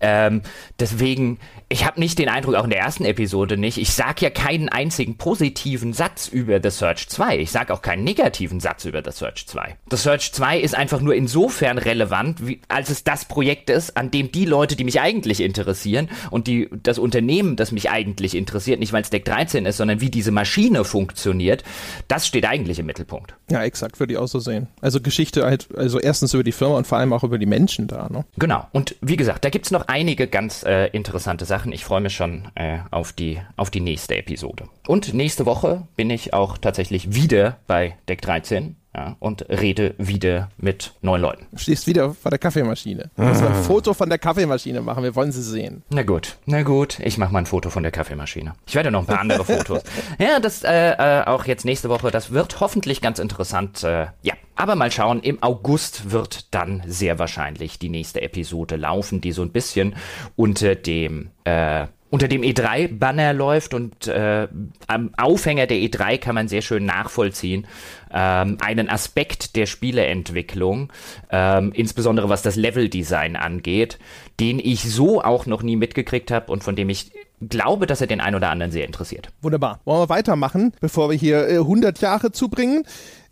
[0.00, 0.42] ähm,
[0.78, 1.38] deswegen,
[1.68, 4.68] ich habe nicht den Eindruck, auch in der ersten Episode nicht, ich sage ja keinen
[4.68, 9.10] einzigen positiven Satz über The Search 2, ich sage auch keinen negativen Satz über The
[9.10, 9.76] Search 2.
[9.90, 14.12] The Search 2 ist einfach nur insofern relevant, wie, als es das Projekt ist, an
[14.12, 18.78] dem die Leute, die mich eigentlich interessieren und die, das Unternehmen, das mich eigentlich interessiert,
[18.78, 21.64] nicht weil es Deck 13 ist, sondern wie diese Maschine funktioniert,
[22.06, 23.34] das steht eigentlich im Mittelpunkt.
[23.50, 24.68] Ja, exakt, würde ich auch so sehen.
[24.80, 27.86] Also Geschichte halt, also erstens über die Firma und vor allem auch über die Menschen
[27.86, 28.24] da, ne?
[28.36, 28.66] Genau.
[28.72, 31.72] Und wie gesagt, da gibt es noch einige ganz äh, interessante Sachen.
[31.72, 34.68] Ich freue mich schon äh, auf, die, auf die nächste Episode.
[34.86, 40.50] Und nächste Woche bin ich auch tatsächlich wieder bei Deck 13 ja, und rede wieder
[40.56, 41.46] mit neun Leuten.
[41.50, 43.10] Du stehst wieder vor der Kaffeemaschine.
[43.16, 45.82] Du musst ein Foto von der Kaffeemaschine machen, wir wollen sie sehen.
[45.90, 48.54] Na gut, na gut, ich mache mal ein Foto von der Kaffeemaschine.
[48.66, 49.82] Ich werde noch ein paar andere Fotos.
[50.18, 53.82] Ja, das äh, äh, auch jetzt nächste Woche, das wird hoffentlich ganz interessant.
[53.82, 59.20] Äh, ja, aber mal schauen, im August wird dann sehr wahrscheinlich die nächste Episode laufen,
[59.20, 59.96] die so ein bisschen
[60.36, 64.46] unter dem äh, unter dem E3-Banner läuft und äh,
[64.86, 67.66] am Aufhänger der E3 kann man sehr schön nachvollziehen,
[68.12, 70.92] ähm, einen Aspekt der Spieleentwicklung,
[71.30, 73.98] ähm, insbesondere was das Leveldesign angeht,
[74.38, 78.06] den ich so auch noch nie mitgekriegt habe und von dem ich glaube, dass er
[78.06, 79.30] den einen oder anderen sehr interessiert.
[79.42, 79.80] Wunderbar.
[79.84, 82.84] Wollen wir weitermachen, bevor wir hier äh, 100 Jahre zubringen?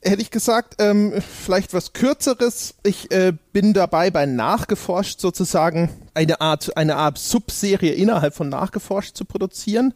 [0.04, 2.74] hätte ich gesagt, ähm, vielleicht was Kürzeres.
[2.82, 9.16] Ich äh, bin dabei bei Nachgeforscht sozusagen eine Art, eine Art Subserie innerhalb von Nachgeforscht
[9.16, 9.94] zu produzieren.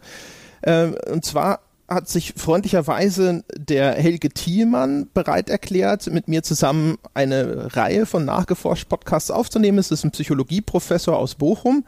[0.62, 7.76] Äh, und zwar hat sich freundlicherweise der Helge Thielmann bereit erklärt, mit mir zusammen eine
[7.76, 9.78] Reihe von Nachgeforscht-Podcasts aufzunehmen.
[9.78, 11.84] Es ist ein Psychologieprofessor aus Bochum.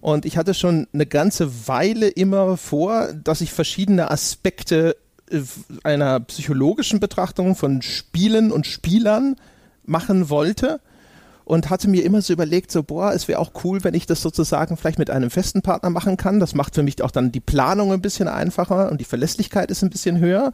[0.00, 4.96] Und ich hatte schon eine ganze Weile immer vor, dass ich verschiedene Aspekte
[5.30, 5.40] äh,
[5.82, 9.36] einer psychologischen Betrachtung von Spielen und Spielern
[9.84, 10.80] machen wollte
[11.44, 14.22] und hatte mir immer so überlegt, so, boah, es wäre auch cool, wenn ich das
[14.22, 16.40] sozusagen vielleicht mit einem festen Partner machen kann.
[16.40, 19.82] Das macht für mich auch dann die Planung ein bisschen einfacher und die Verlässlichkeit ist
[19.82, 20.52] ein bisschen höher.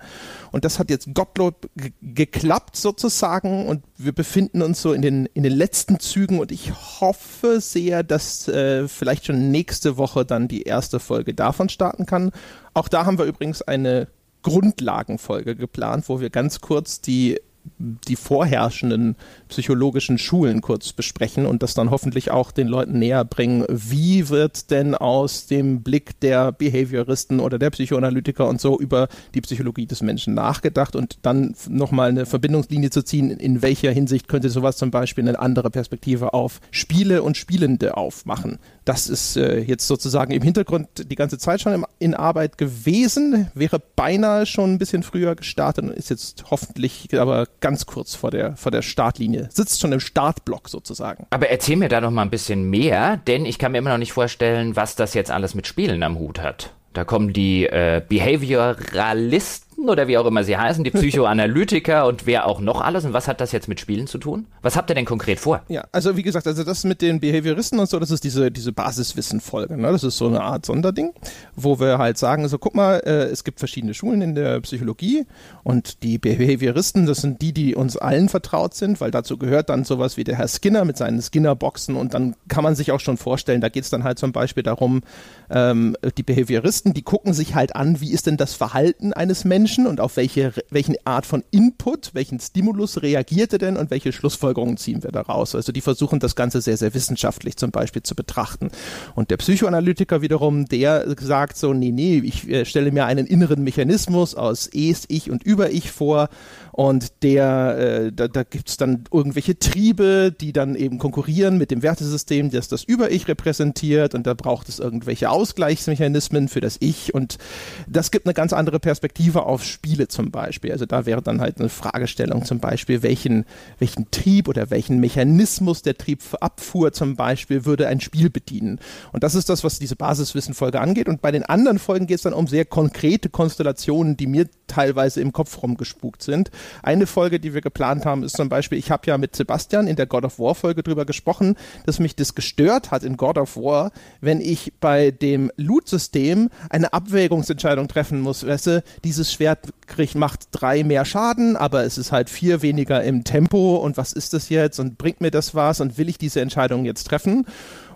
[0.50, 1.68] Und das hat jetzt Gottlob
[2.03, 6.72] geklappt sozusagen und wir befinden uns so in den, in den letzten Zügen und ich
[7.00, 12.33] hoffe sehr, dass äh, vielleicht schon nächste Woche dann die erste Folge davon starten kann.
[12.74, 14.09] Auch da haben wir übrigens eine
[14.42, 17.38] Grundlagenfolge geplant, wo wir ganz kurz die
[17.79, 19.16] die vorherrschenden
[19.49, 23.64] psychologischen Schulen kurz besprechen und das dann hoffentlich auch den Leuten näher bringen.
[23.68, 29.40] Wie wird denn aus dem Blick der Behavioristen oder der Psychoanalytiker und so über die
[29.40, 34.51] Psychologie des Menschen nachgedacht und dann nochmal eine Verbindungslinie zu ziehen, in welcher Hinsicht könnte
[34.51, 38.59] sowas zum Beispiel eine andere Perspektive auf Spiele und Spielende aufmachen.
[38.84, 43.80] Das ist äh, jetzt sozusagen im Hintergrund die ganze Zeit schon in Arbeit gewesen, wäre
[43.96, 48.56] beinahe schon ein bisschen früher gestartet und ist jetzt hoffentlich aber ganz kurz vor der,
[48.56, 49.48] vor der Startlinie.
[49.52, 51.26] Sitzt schon im Startblock sozusagen.
[51.30, 53.98] Aber erzähl mir da noch mal ein bisschen mehr, denn ich kann mir immer noch
[53.98, 56.74] nicht vorstellen, was das jetzt alles mit Spielen am Hut hat.
[56.92, 62.26] Da kommen die äh, Behavioralisten Psychoanalysten oder wie auch immer sie heißen, die Psychoanalytiker und
[62.26, 63.04] wer auch noch alles.
[63.04, 64.46] Und was hat das jetzt mit Spielen zu tun?
[64.62, 65.62] Was habt ihr denn konkret vor?
[65.68, 68.72] Ja, also wie gesagt, also das mit den Behavioristen und so, das ist diese, diese
[68.72, 69.76] Basiswissen-Folge.
[69.76, 69.90] Ne?
[69.90, 71.12] Das ist so eine Art Sonderding,
[71.56, 75.26] wo wir halt sagen, also guck mal, äh, es gibt verschiedene Schulen in der Psychologie
[75.62, 79.84] und die Behavioristen, das sind die, die uns allen vertraut sind, weil dazu gehört dann
[79.84, 83.16] sowas wie der Herr Skinner mit seinen Skinner-Boxen und dann kann man sich auch schon
[83.16, 85.02] vorstellen, da geht es dann halt zum Beispiel darum,
[85.50, 89.69] ähm, die Behavioristen, die gucken sich halt an, wie ist denn das Verhalten eines Menschen
[89.70, 94.12] Menschen und auf welche, welchen Art von Input, welchen Stimulus reagiert er denn und welche
[94.12, 95.54] Schlussfolgerungen ziehen wir daraus.
[95.54, 98.70] Also die versuchen das Ganze sehr, sehr wissenschaftlich zum Beispiel zu betrachten.
[99.14, 103.62] Und der Psychoanalytiker wiederum, der sagt so, nee, nee, ich äh, stelle mir einen inneren
[103.62, 106.30] Mechanismus aus Es, Ich und Über-Ich vor
[106.72, 111.70] und der, äh, da, da gibt es dann irgendwelche Triebe, die dann eben konkurrieren mit
[111.70, 117.14] dem Wertesystem, das das Über-Ich repräsentiert und da braucht es irgendwelche Ausgleichsmechanismen für das Ich
[117.14, 117.38] und
[117.87, 120.73] das gibt eine ganz andere Perspektive auf Spiele zum Beispiel.
[120.73, 123.44] Also da wäre dann halt eine Fragestellung zum Beispiel, welchen,
[123.79, 128.81] welchen Trieb oder welchen Mechanismus der Triebabfuhr zum Beispiel würde ein Spiel bedienen.
[129.12, 131.09] Und das ist das, was diese Basiswissenfolge angeht.
[131.09, 135.20] Und bei den anderen Folgen geht es dann um sehr konkrete Konstellationen, die mir teilweise
[135.20, 136.51] im Kopf rumgespukt sind.
[136.83, 139.96] Eine Folge, die wir geplant haben, ist zum Beispiel, ich habe ja mit Sebastian in
[139.96, 143.57] der God of War Folge drüber gesprochen, dass mich das gestört hat in God of
[143.57, 148.46] War, wenn ich bei dem Loot-System eine Abwägungsentscheidung treffen muss.
[148.46, 149.49] Weißt du, dieses Schwert
[149.86, 154.12] kriegt, macht drei mehr Schaden, aber es ist halt vier weniger im Tempo und was
[154.12, 157.46] ist das jetzt und bringt mir das was und will ich diese Entscheidung jetzt treffen?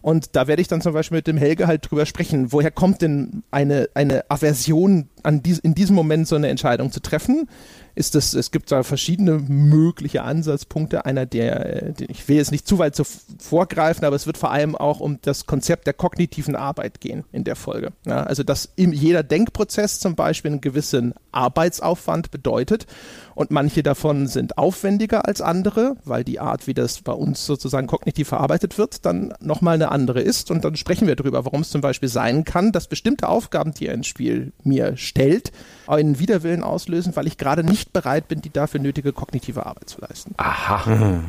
[0.03, 3.01] Und da werde ich dann zum Beispiel mit dem Helge halt drüber sprechen, woher kommt
[3.01, 7.49] denn eine, eine Aversion an dies, in diesem Moment so eine Entscheidung zu treffen?
[7.95, 11.05] Ist das, es gibt da verschiedene mögliche Ansatzpunkte.
[11.05, 13.05] Einer der, äh, ich will jetzt nicht zu weit so
[13.39, 17.45] vorgreifen, aber es wird vor allem auch um das Konzept der kognitiven Arbeit gehen in
[17.45, 17.93] der Folge.
[18.07, 22.87] Ja, also, dass jeder Denkprozess zum Beispiel einen gewissen Arbeitsaufwand bedeutet
[23.35, 27.87] und manche davon sind aufwendiger als andere, weil die Art, wie das bei uns sozusagen
[27.87, 30.51] kognitiv verarbeitet wird, dann nochmal eine andere ist.
[30.51, 33.91] Und dann sprechen wir darüber, warum es zum Beispiel sein kann, dass bestimmte Aufgaben, die
[33.91, 35.53] ein Spiel mir stellt,
[35.87, 40.01] einen Widerwillen auslösen, weil ich gerade nicht bereit bin, die dafür nötige kognitive Arbeit zu
[40.01, 40.35] leisten.
[40.37, 41.23] Aha.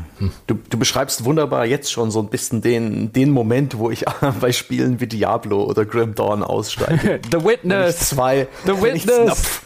[0.48, 4.06] Du, du, beschreibst wunderbar jetzt schon so ein bisschen den, den Moment, wo ich
[4.42, 7.20] bei Spielen wie Diablo oder Grim Dawn aussteige.
[7.32, 8.00] The Witness.
[8.10, 8.48] Zwei.
[8.66, 9.62] The Witness.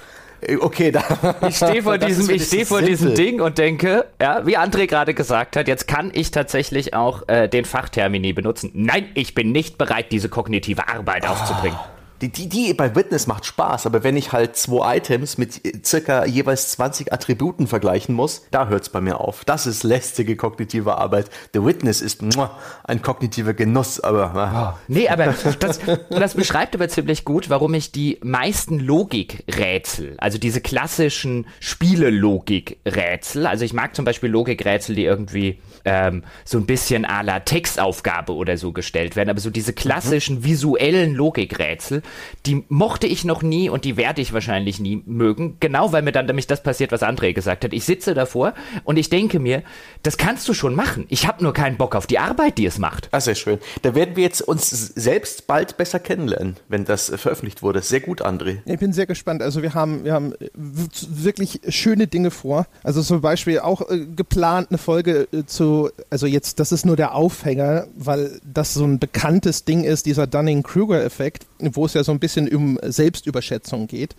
[0.62, 1.04] Okay, da.
[1.48, 5.14] Ich stehe vor diesem, ich stehe vor diesem Ding und denke, ja, wie André gerade
[5.14, 8.72] gesagt hat, jetzt kann ich tatsächlich auch äh, den Fachtermini benutzen.
[8.74, 11.32] Nein, ich bin nicht bereit, diese kognitive Arbeit oh.
[11.32, 11.78] aufzubringen.
[12.22, 16.26] Die, die, die bei Witness macht Spaß, aber wenn ich halt zwei Items mit circa
[16.26, 19.46] jeweils 20 Attributen vergleichen muss, da hört's bei mir auf.
[19.46, 21.30] Das ist lästige kognitive Arbeit.
[21.54, 24.36] The Witness ist muah, ein kognitiver Genuss, aber.
[24.36, 24.80] Ah.
[24.88, 25.80] Nee, aber das,
[26.10, 33.64] das beschreibt aber ziemlich gut, warum ich die meisten Logikrätsel, also diese klassischen Spiele-Logikrätsel, also
[33.64, 38.58] ich mag zum Beispiel Logikrätsel, die irgendwie ähm, so ein bisschen à la Textaufgabe oder
[38.58, 42.02] so gestellt werden, aber so diese klassischen visuellen Logikrätsel,
[42.46, 45.58] die mochte ich noch nie und die werde ich wahrscheinlich nie mögen.
[45.60, 47.74] Genau, weil mir dann nämlich das passiert, was André gesagt hat.
[47.74, 49.64] Ich sitze davor und ich denke mir,
[50.04, 51.06] das kannst du schon machen.
[51.10, 53.10] Ich habe nur keinen Bock auf die Arbeit, die es macht.
[53.12, 53.60] Ah, sehr schön.
[53.82, 57.82] Da werden wir jetzt uns selbst bald besser kennenlernen, wenn das veröffentlicht wurde.
[57.82, 58.60] Sehr gut, André.
[58.66, 59.42] Ich bin sehr gespannt.
[59.42, 62.68] Also wir haben, wir haben wirklich schöne Dinge vor.
[62.84, 66.96] Also zum Beispiel auch äh, geplant eine Folge äh, zu, also jetzt, das ist nur
[66.96, 72.12] der Aufhänger, weil das so ein bekanntes Ding ist, dieser Dunning-Kruger-Effekt, wo es ja so
[72.12, 74.16] ein bisschen um Selbstüberschätzung geht.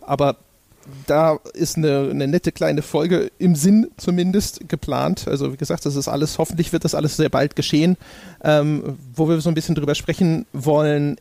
[0.00, 0.36] Aber
[1.06, 5.28] da ist eine, eine, nette kleine Folge im Sinn zumindest geplant.
[5.28, 7.96] Also wie gesagt, das ist alles, hoffentlich wird das alles sehr bald geschehen,
[8.42, 11.16] ähm, wo wir so ein bisschen drüber sprechen wollen.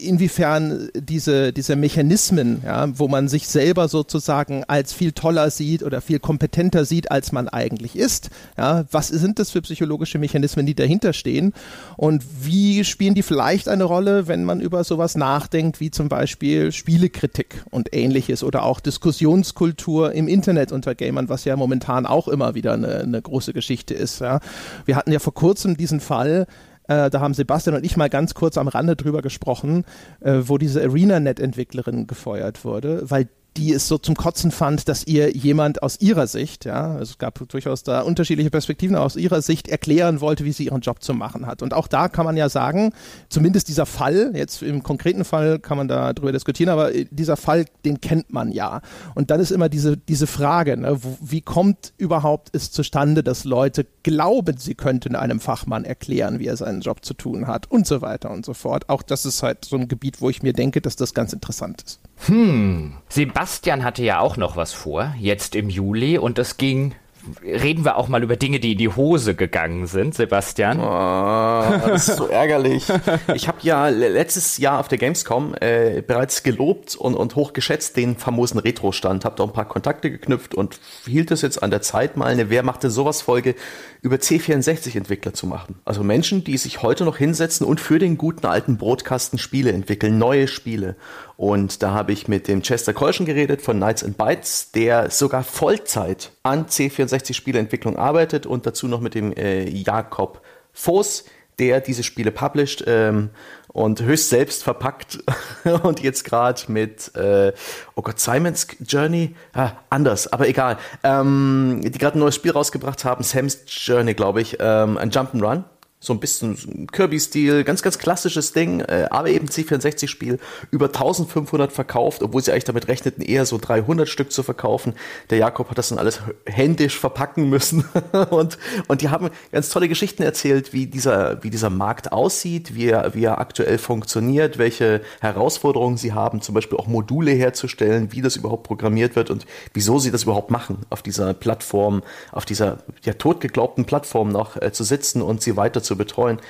[0.00, 6.00] Inwiefern diese, diese Mechanismen, ja, wo man sich selber sozusagen als viel toller sieht oder
[6.00, 8.30] viel kompetenter sieht, als man eigentlich ist.
[8.56, 11.52] Ja, was sind das für psychologische Mechanismen, die dahinter stehen?
[11.96, 16.72] Und wie spielen die vielleicht eine Rolle, wenn man über sowas nachdenkt, wie zum Beispiel
[16.72, 22.54] Spielekritik und ähnliches oder auch Diskussionskultur im Internet unter Gamern, was ja momentan auch immer
[22.54, 24.20] wieder eine, eine große Geschichte ist.
[24.20, 24.40] Ja.
[24.84, 26.46] Wir hatten ja vor kurzem diesen Fall,
[26.92, 29.84] äh, da haben Sebastian und ich mal ganz kurz am Rande drüber gesprochen,
[30.20, 35.36] äh, wo diese ArenaNet-Entwicklerin gefeuert wurde, weil die es so zum Kotzen fand, dass ihr
[35.36, 40.20] jemand aus ihrer Sicht, ja, es gab durchaus da unterschiedliche Perspektiven, aus ihrer Sicht erklären
[40.20, 41.62] wollte, wie sie ihren Job zu machen hat.
[41.62, 42.92] Und auch da kann man ja sagen,
[43.28, 47.66] zumindest dieser Fall, jetzt im konkreten Fall kann man da drüber diskutieren, aber dieser Fall,
[47.84, 48.80] den kennt man ja.
[49.14, 53.86] Und dann ist immer diese, diese Frage, ne, wie kommt überhaupt es zustande, dass Leute
[54.02, 58.00] glauben, sie könnten einem Fachmann erklären, wie er seinen Job zu tun hat und so
[58.00, 58.88] weiter und so fort.
[58.88, 61.82] Auch das ist halt so ein Gebiet, wo ich mir denke, dass das ganz interessant
[61.82, 62.00] ist.
[62.26, 62.94] Hm.
[63.08, 66.94] Sebastian hatte ja auch noch was vor, jetzt im Juli, und es ging
[67.42, 70.80] reden wir auch mal über Dinge, die in die Hose gegangen sind, Sebastian.
[70.80, 72.86] Oh, das ist so ärgerlich.
[73.34, 78.16] Ich habe ja letztes Jahr auf der Gamescom äh, bereits gelobt und, und hochgeschätzt den
[78.16, 82.16] famosen Retro-Stand, habe da ein paar Kontakte geknüpft und hielt es jetzt an der Zeit,
[82.16, 83.54] mal eine Wer machte sowas Folge
[84.02, 85.76] über C64-Entwickler zu machen.
[85.84, 90.18] Also Menschen, die sich heute noch hinsetzen und für den guten alten Brotkasten Spiele entwickeln,
[90.18, 90.96] neue Spiele.
[91.36, 95.44] Und da habe ich mit dem Chester Kolschen geredet von Knights and Bytes, der sogar
[95.44, 100.42] Vollzeit an C64-Spieleentwicklung arbeitet und dazu noch mit dem äh, Jakob
[100.72, 101.24] Voss,
[101.58, 103.30] der diese Spiele published ähm,
[103.68, 105.18] und höchst selbst verpackt
[105.82, 107.52] und jetzt gerade mit, äh,
[107.94, 113.04] oh Gott, Simon's Journey, ah, anders, aber egal, ähm, die gerade ein neues Spiel rausgebracht
[113.04, 115.64] haben, Sam's Journey, glaube ich, ähm, ein Jump'n'Run
[116.02, 120.40] so ein bisschen Kirby-Stil, ganz, ganz klassisches Ding, äh, aber eben C64-Spiel,
[120.72, 124.94] über 1500 verkauft, obwohl sie eigentlich damit rechneten, eher so 300 Stück zu verkaufen.
[125.30, 127.84] Der Jakob hat das dann alles händisch verpacken müssen
[128.30, 132.86] und, und die haben ganz tolle Geschichten erzählt, wie dieser, wie dieser Markt aussieht, wie
[132.86, 138.22] er, wie er aktuell funktioniert, welche Herausforderungen sie haben, zum Beispiel auch Module herzustellen, wie
[138.22, 142.78] das überhaupt programmiert wird und wieso sie das überhaupt machen, auf dieser Plattform, auf dieser
[143.04, 146.40] ja totgeglaubten Plattform noch äh, zu sitzen und sie weiter zu zu betreuen.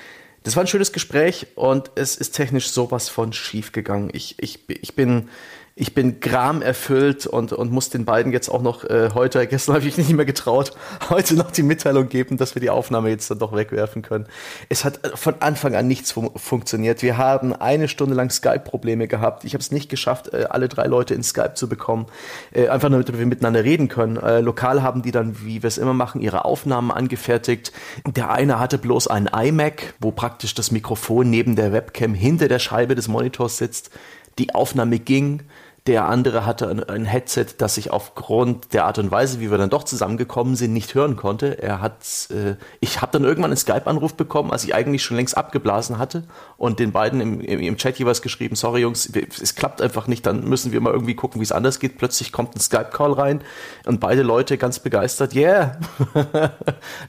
[0.44, 4.10] Das war ein schönes Gespräch und es ist technisch sowas von schief gegangen.
[4.12, 5.28] Ich, ich, ich bin
[5.74, 9.86] ich bin gramerfüllt und, und muss den beiden jetzt auch noch äh, heute, gestern habe
[9.86, 10.72] ich nicht mehr getraut,
[11.10, 14.26] heute noch die Mitteilung geben, dass wir die Aufnahme jetzt dann doch wegwerfen können.
[14.68, 17.02] Es hat äh, von Anfang an nichts fun funktioniert.
[17.02, 19.44] Wir haben eine Stunde lang Skype-Probleme gehabt.
[19.44, 22.06] Ich habe es nicht geschafft, äh, alle drei Leute in Skype zu bekommen,
[22.52, 24.16] äh, einfach damit wir miteinander reden können.
[24.16, 27.72] Äh, lokal haben die dann, wie wir es immer machen, ihre Aufnahmen angefertigt.
[28.06, 32.58] Der eine hatte bloß einen iMac, wo praktisch das Mikrofon neben der Webcam hinter der
[32.58, 33.90] Scheibe des Monitors sitzt.
[34.38, 35.42] Die Aufnahme ging.
[35.88, 39.58] Der andere hatte ein, ein, Headset, das ich aufgrund der Art und Weise, wie wir
[39.58, 41.60] dann doch zusammengekommen sind, nicht hören konnte.
[41.60, 41.96] Er hat,
[42.30, 46.22] äh, ich habe dann irgendwann einen Skype-Anruf bekommen, als ich eigentlich schon längst abgeblasen hatte
[46.56, 49.10] und den beiden im, im, im Chat jeweils geschrieben, sorry Jungs,
[49.42, 51.98] es klappt einfach nicht, dann müssen wir mal irgendwie gucken, wie es anders geht.
[51.98, 53.40] Plötzlich kommt ein Skype-Call rein
[53.84, 55.80] und beide Leute ganz begeistert, yeah.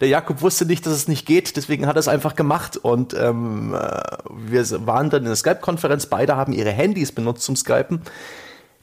[0.02, 3.14] der Jakob wusste nicht, dass es nicht geht, deswegen hat er es einfach gemacht und
[3.14, 8.02] ähm, äh, wir waren dann in der Skype-Konferenz, beide haben ihre Handys benutzt zum Skypen.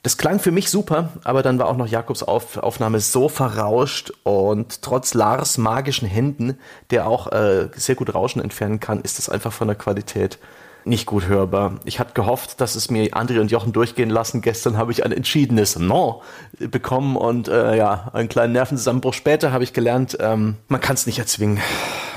[0.02, 4.10] Das klang für mich super, aber dann war auch noch Jakobs Auf Aufnahme so verrauscht
[4.22, 6.58] und trotz Lars magischen Händen,
[6.90, 10.38] der auch äh, sehr gut Rauschen entfernen kann, ist das einfach von der Qualität
[10.84, 11.80] nicht gut hörbar.
[11.84, 14.40] Ich hatte gehofft, dass es mir André und Jochen durchgehen lassen.
[14.40, 16.22] Gestern habe ich ein entschiedenes No
[16.58, 21.06] bekommen und äh, ja, einen kleinen Nervenzusammenbruch später habe ich gelernt, ähm, man kann es
[21.06, 21.58] nicht erzwingen.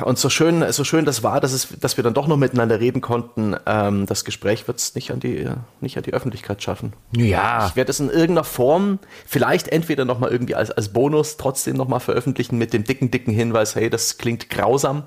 [0.04, 2.80] Und so schön, so schön das war, dass, es, dass wir dann doch noch miteinander
[2.80, 5.47] reden konnten, ähm, das Gespräch wird es nicht, an die,
[5.82, 6.93] nicht an die Öffentlichkeit schaffen.
[7.15, 7.67] Ja.
[7.67, 11.99] Ich werde es in irgendeiner Form, vielleicht entweder nochmal irgendwie als, als Bonus trotzdem nochmal
[11.99, 15.04] veröffentlichen mit dem dicken, dicken Hinweis, hey, das klingt grausam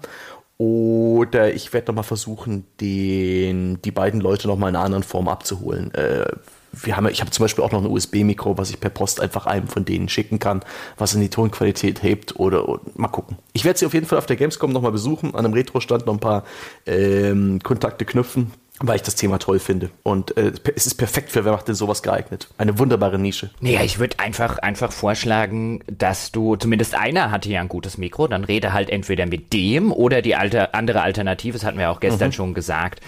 [0.59, 5.92] oder ich werde nochmal versuchen, den, die beiden Leute nochmal in einer anderen Form abzuholen.
[5.95, 6.27] Äh,
[6.73, 9.47] wir haben, ich habe zum Beispiel auch noch ein USB-Mikro, was ich per Post einfach
[9.47, 10.62] einem von denen schicken kann,
[10.97, 13.38] was in die Tonqualität hebt oder, oder mal gucken.
[13.53, 16.14] Ich werde sie auf jeden Fall auf der Gamescom nochmal besuchen, an einem Retro-Stand noch
[16.14, 16.45] ein paar
[16.87, 19.91] ähm, Kontakte knüpfen weil ich das Thema toll finde.
[20.03, 22.49] Und äh, es ist perfekt für wer macht denn sowas geeignet.
[22.59, 23.51] Eine wunderbare Nische.
[23.61, 28.29] Naja, ich würde einfach, einfach vorschlagen, dass du, zumindest einer hatte ja ein gutes Mikro,
[28.29, 32.01] dann rede halt entweder mit dem oder die alte, andere Alternative, das hatten wir auch
[32.01, 32.33] gestern mhm.
[32.33, 33.01] schon gesagt,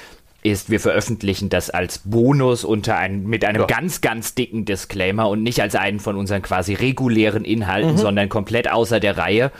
[0.43, 3.67] ist, wir veröffentlichen das als Bonus unter ein, mit einem ja.
[3.67, 7.99] ganz, ganz dicken Disclaimer und nicht als einen von unseren quasi regulären Inhalten, mhm.
[7.99, 9.51] sondern komplett außer der Reihe.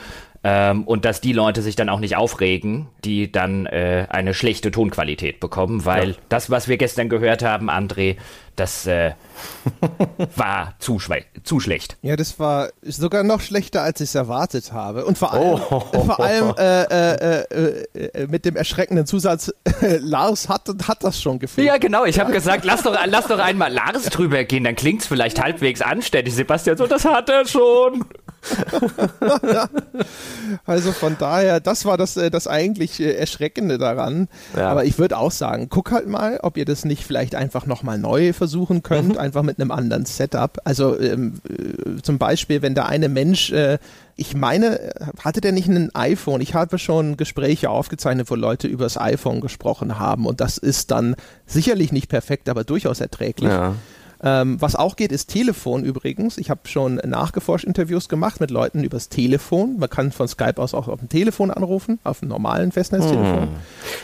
[0.41, 4.71] Ähm, und dass die Leute sich dann auch nicht aufregen, die dann äh, eine schlechte
[4.71, 6.15] Tonqualität bekommen, weil ja.
[6.29, 8.15] das, was wir gestern gehört haben, André,
[8.55, 9.11] das äh,
[10.37, 10.97] war zu,
[11.43, 11.97] zu, schlecht.
[12.01, 15.05] Ja, das war sogar noch schlechter, als ich es erwartet habe.
[15.05, 15.79] Und vor allem, oh.
[16.05, 19.53] vor allem äh, äh, äh, äh mit dem erschreckenden Zusatz,
[19.99, 21.67] Lars hat, hat das schon gefehlt.
[21.67, 22.05] Ja, genau.
[22.05, 25.41] Ich habe gesagt, lass doch, lass doch einmal Lars drüber gehen, dann klingt es vielleicht
[25.41, 26.33] halbwegs anständig.
[26.33, 28.05] Sebastian so, das hat er schon.
[30.65, 34.27] also von daher, das war das, äh, das eigentlich Erschreckende daran.
[34.55, 34.69] Ja.
[34.69, 37.97] Aber ich würde auch sagen, guck halt mal, ob ihr das nicht vielleicht einfach nochmal
[37.97, 39.17] neu versuchen könnt, mhm.
[39.17, 40.59] einfach mit einem anderen Setup.
[40.63, 43.77] Also ähm, äh, zum Beispiel, wenn der eine Mensch äh,
[44.19, 44.91] ich meine,
[45.23, 46.41] hatte der nicht ein iPhone?
[46.41, 50.91] Ich habe schon Gespräche aufgezeichnet, wo Leute über das iPhone gesprochen haben und das ist
[50.91, 53.49] dann sicherlich nicht perfekt, aber durchaus erträglich.
[53.49, 53.75] Ja.
[54.21, 56.37] Ähm, was auch geht, ist Telefon übrigens.
[56.37, 59.77] Ich habe schon nachgeforscht Interviews gemacht mit Leuten übers Telefon.
[59.79, 63.43] Man kann von Skype aus auch auf dem Telefon anrufen, auf einem normalen Festnetztelefon.
[63.43, 63.47] Hm.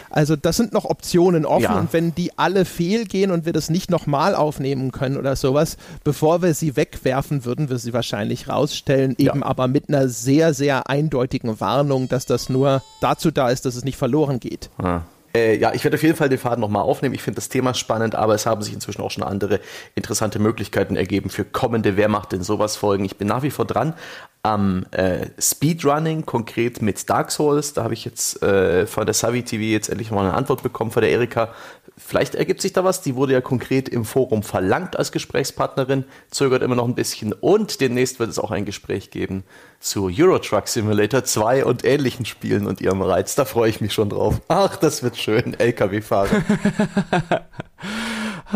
[0.10, 1.80] Also das sind noch Optionen offen ja.
[1.80, 6.42] und wenn die alle fehlgehen und wir das nicht nochmal aufnehmen können oder sowas, bevor
[6.42, 9.46] wir sie wegwerfen, würden wir sie wahrscheinlich rausstellen, eben ja.
[9.46, 13.84] aber mit einer sehr, sehr eindeutigen Warnung, dass das nur dazu da ist, dass es
[13.84, 14.70] nicht verloren geht.
[14.78, 15.02] Ah.
[15.36, 17.14] Äh, ja, ich werde auf jeden Fall den Faden nochmal aufnehmen.
[17.14, 19.60] Ich finde das Thema spannend, aber es haben sich inzwischen auch schon andere
[19.94, 23.04] interessante Möglichkeiten ergeben für kommende Wer macht denn sowas Folgen.
[23.04, 23.94] Ich bin nach wie vor dran
[24.44, 27.74] am äh, Speedrunning, konkret mit Dark Souls.
[27.74, 30.92] Da habe ich jetzt äh, von der Savi TV jetzt endlich mal eine Antwort bekommen
[30.92, 31.50] von der Erika.
[31.98, 33.02] Vielleicht ergibt sich da was.
[33.02, 37.32] Die wurde ja konkret im Forum verlangt als Gesprächspartnerin, zögert immer noch ein bisschen.
[37.32, 39.44] Und demnächst wird es auch ein Gespräch geben
[39.80, 43.36] zu Euro Truck Simulator 2 und ähnlichen Spielen und ihrem Reiz.
[43.36, 44.42] Da freue ich mich schon drauf.
[44.50, 45.54] Ach, das wird schön.
[45.58, 46.44] LKW-Fahrer.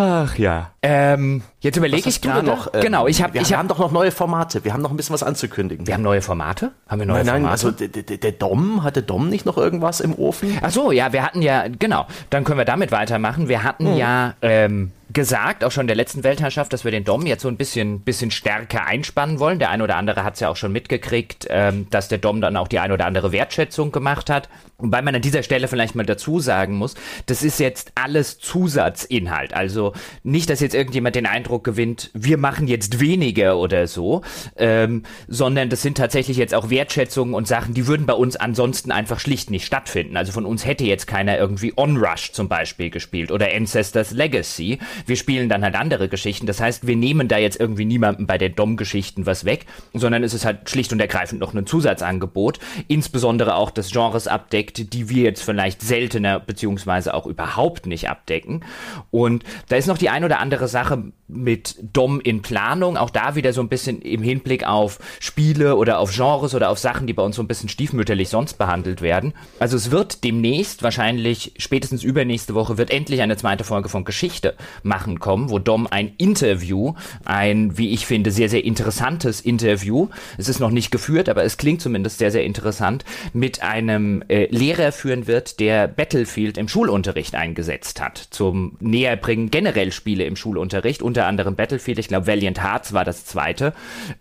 [0.01, 0.71] Ach ja.
[0.81, 2.73] Ähm, jetzt überlege ich gerade noch.
[2.73, 3.33] Ähm, genau, ich habe.
[3.33, 4.63] Wir ich hab, haben doch noch neue Formate.
[4.63, 5.87] Wir haben noch ein bisschen was anzukündigen.
[5.87, 6.71] Wir haben neue Formate.
[6.87, 7.83] Haben wir neue nein, nein, Formate?
[7.85, 10.57] Also der, der Dom hatte Dom nicht noch irgendwas im Ofen?
[10.61, 12.07] Ach so, ja, wir hatten ja genau.
[12.29, 13.49] Dann können wir damit weitermachen.
[13.49, 13.97] Wir hatten hm.
[13.97, 17.47] ja ähm, gesagt, auch schon in der letzten Weltherrschaft, dass wir den Dom jetzt so
[17.47, 19.59] ein bisschen, bisschen stärker einspannen wollen.
[19.59, 22.55] Der ein oder andere hat es ja auch schon mitgekriegt, ähm, dass der Dom dann
[22.57, 24.49] auch die ein oder andere Wertschätzung gemacht hat.
[24.77, 26.95] Wobei man an dieser Stelle vielleicht mal dazu sagen muss,
[27.25, 29.53] das ist jetzt alles Zusatzinhalt.
[29.53, 29.93] Also
[30.23, 34.21] nicht, dass jetzt irgendjemand den Eindruck gewinnt, wir machen jetzt weniger oder so,
[34.57, 38.91] ähm, sondern das sind tatsächlich jetzt auch Wertschätzungen und Sachen, die würden bei uns ansonsten
[38.91, 40.15] einfach schlicht nicht stattfinden.
[40.15, 44.79] Also von uns hätte jetzt keiner irgendwie Onrush zum Beispiel gespielt oder Ancestors Legacy.
[45.05, 46.45] Wir spielen dann halt andere Geschichten.
[46.45, 50.33] Das heißt, wir nehmen da jetzt irgendwie niemandem bei der Dom-Geschichten was weg, sondern es
[50.33, 52.59] ist halt schlicht und ergreifend noch ein Zusatzangebot.
[52.87, 58.63] Insbesondere auch das Genres abdeckt, die wir jetzt vielleicht seltener beziehungsweise auch überhaupt nicht abdecken.
[59.11, 62.97] Und da ist noch die ein oder andere Sache mit Dom in Planung.
[62.97, 66.79] Auch da wieder so ein bisschen im Hinblick auf Spiele oder auf Genres oder auf
[66.79, 69.33] Sachen, die bei uns so ein bisschen stiefmütterlich sonst behandelt werden.
[69.59, 74.55] Also es wird demnächst, wahrscheinlich spätestens übernächste Woche, wird endlich eine zweite Folge von Geschichte
[74.89, 80.49] machen kommen, wo Dom ein Interview, ein, wie ich finde, sehr, sehr interessantes Interview, es
[80.49, 84.91] ist noch nicht geführt, aber es klingt zumindest sehr, sehr interessant, mit einem äh, Lehrer
[84.91, 91.27] führen wird, der Battlefield im Schulunterricht eingesetzt hat, zum Näherbringen generell Spiele im Schulunterricht, unter
[91.27, 93.73] anderem Battlefield, ich glaube Valiant Hearts war das zweite,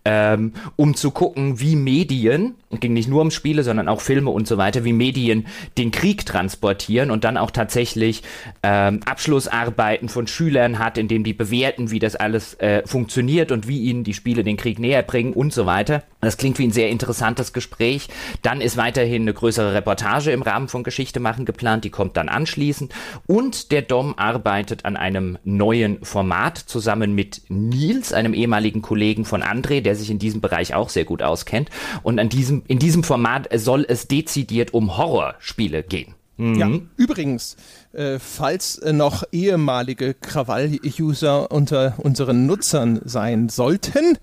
[0.04, 4.46] ähm, um zu gucken, wie Medien, ging nicht nur um Spiele, sondern auch Filme und
[4.46, 5.46] so weiter, wie Medien
[5.78, 8.22] den Krieg transportieren und dann auch tatsächlich
[8.62, 13.68] ähm, Abschlussarbeiten von Schülern hat, in dem die bewerten, wie das alles äh, funktioniert und
[13.68, 16.02] wie ihnen die Spiele den Krieg näher bringen und so weiter.
[16.20, 18.08] Das klingt wie ein sehr interessantes Gespräch.
[18.42, 22.28] Dann ist weiterhin eine größere Reportage im Rahmen von Geschichte machen geplant, die kommt dann
[22.28, 22.92] anschließend.
[23.26, 29.42] Und der Dom arbeitet an einem neuen Format zusammen mit Nils, einem ehemaligen Kollegen von
[29.42, 31.70] André, der sich in diesem Bereich auch sehr gut auskennt.
[32.02, 36.17] Und an diesem, in diesem Format soll es dezidiert um Horrorspiele gehen.
[36.38, 36.54] Mhm.
[36.54, 37.56] Ja, übrigens,
[37.92, 44.18] äh, falls äh, noch ehemalige Krawall-User unter unseren Nutzern sein sollten,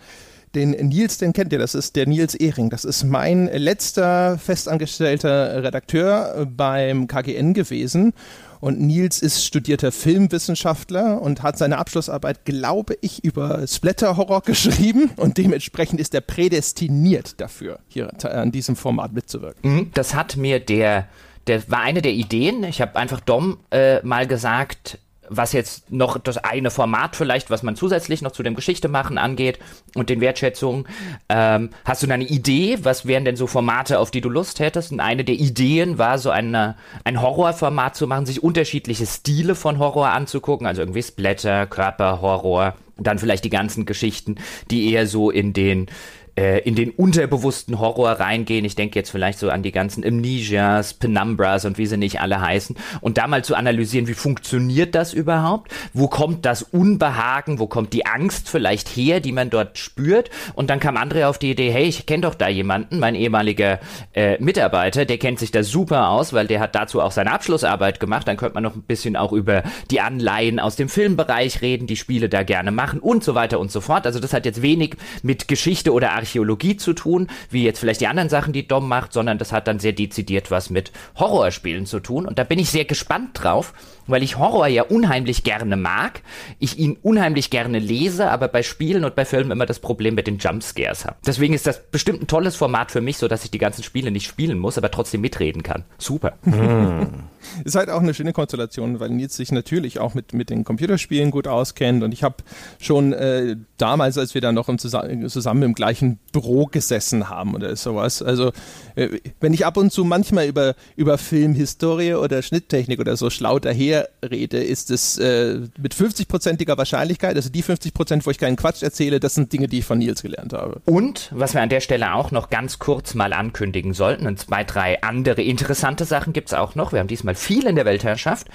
[0.56, 2.70] den Nils, den kennt ihr, das ist der Nils Ehring.
[2.70, 8.14] Das ist mein letzter festangestellter Redakteur beim KGN gewesen.
[8.62, 15.12] Und Nils ist studierter Filmwissenschaftler und hat seine Abschlussarbeit, glaube ich, über Splatter-Horror geschrieben.
[15.18, 19.72] Und dementsprechend ist er prädestiniert dafür, hier an diesem Format mitzuwirken.
[19.72, 19.92] Mhm.
[19.94, 21.08] Das hat mir der
[21.48, 22.64] der war eine der Ideen.
[22.64, 27.64] Ich habe einfach Dom äh, mal gesagt, was jetzt noch das eine Format vielleicht, was
[27.64, 29.60] man zusätzlich noch zu dem Geschichte machen angeht
[29.96, 30.88] und den Wertschätzungen.
[31.30, 32.80] Ähm, hast du da eine Idee?
[32.84, 34.92] Was wären denn so Formate, auf die du Lust hättest?
[34.92, 39.80] Und eine der Ideen war so eine, ein Horrorformat zu machen, sich unterschiedliche Stile von
[39.80, 44.36] Horror anzugucken, also irgendwie Splatter, Körperhorror, dann vielleicht die ganzen Geschichten,
[44.72, 45.88] die eher so in den
[46.36, 48.66] äh, in den unterbewussten Horror reingehen.
[48.66, 52.42] Ich denke jetzt vielleicht so an die ganzen Amnesias, Penumbras und wie sie nicht alle
[52.42, 52.76] heißen.
[53.02, 55.72] Und da mal zu analysieren, wie funktioniert das überhaupt?
[55.94, 57.60] Wo kommt das Unbehagen?
[57.60, 60.30] Wo kommt die Angst vielleicht her, die man dort spürt?
[60.56, 63.80] Und dann kam Andrea auf die Idee, hey, ich kenne doch da jemanden, mein ehemaliger
[64.14, 68.00] äh, Mitarbeiter, der kennt sich da super aus, weil der hat dazu auch seine Abschlussarbeit
[68.00, 68.28] gemacht.
[68.28, 71.96] Dann könnte man noch ein bisschen auch über die Anleihen aus dem Filmbereich reden, die
[71.96, 74.06] Spiele da gerne machen und so weiter und so fort.
[74.06, 78.08] Also das hat jetzt wenig mit Geschichte oder Archäologie zu tun, wie jetzt vielleicht die
[78.08, 82.00] anderen Sachen, die Dom macht, sondern das hat dann sehr dezidiert was mit Horrorspielen zu
[82.00, 82.26] tun.
[82.26, 83.74] Und da bin ich sehr gespannt drauf,
[84.08, 86.22] weil ich Horror ja unheimlich gerne mag,
[86.60, 90.28] ich ihn unheimlich gerne lese, aber bei Spielen und bei Filmen immer das Problem mit
[90.28, 91.18] den Jumpscares habe.
[91.26, 94.12] Deswegen ist das bestimmt ein tolles Format für mich, so dass ich die ganzen Spiele
[94.12, 95.84] nicht spielen muss, aber trotzdem mitreden kann.
[95.98, 96.34] Super.
[96.44, 97.08] Hm.
[97.64, 101.30] Ist halt auch eine schöne Konstellation, weil Nils sich natürlich auch mit, mit den Computerspielen
[101.30, 102.38] gut auskennt und ich habe
[102.80, 107.56] schon äh, damals, als wir dann noch im zusammen, zusammen im gleichen Büro gesessen haben
[107.56, 108.52] oder sowas, also
[108.96, 113.60] äh, wenn ich ab und zu manchmal über, über Filmhistorie oder Schnitttechnik oder so schlau
[113.60, 118.56] daher rede, ist es äh, mit 50-prozentiger Wahrscheinlichkeit, also die 50 Prozent, wo ich keinen
[118.56, 120.82] Quatsch erzähle, das sind Dinge, die ich von Nils gelernt habe.
[120.86, 124.64] Und, was wir an der Stelle auch noch ganz kurz mal ankündigen sollten, und zwei,
[124.64, 126.92] drei andere interessante Sachen gibt es auch noch.
[126.92, 128.48] Wir haben diesmal viel in der Weltherrschaft.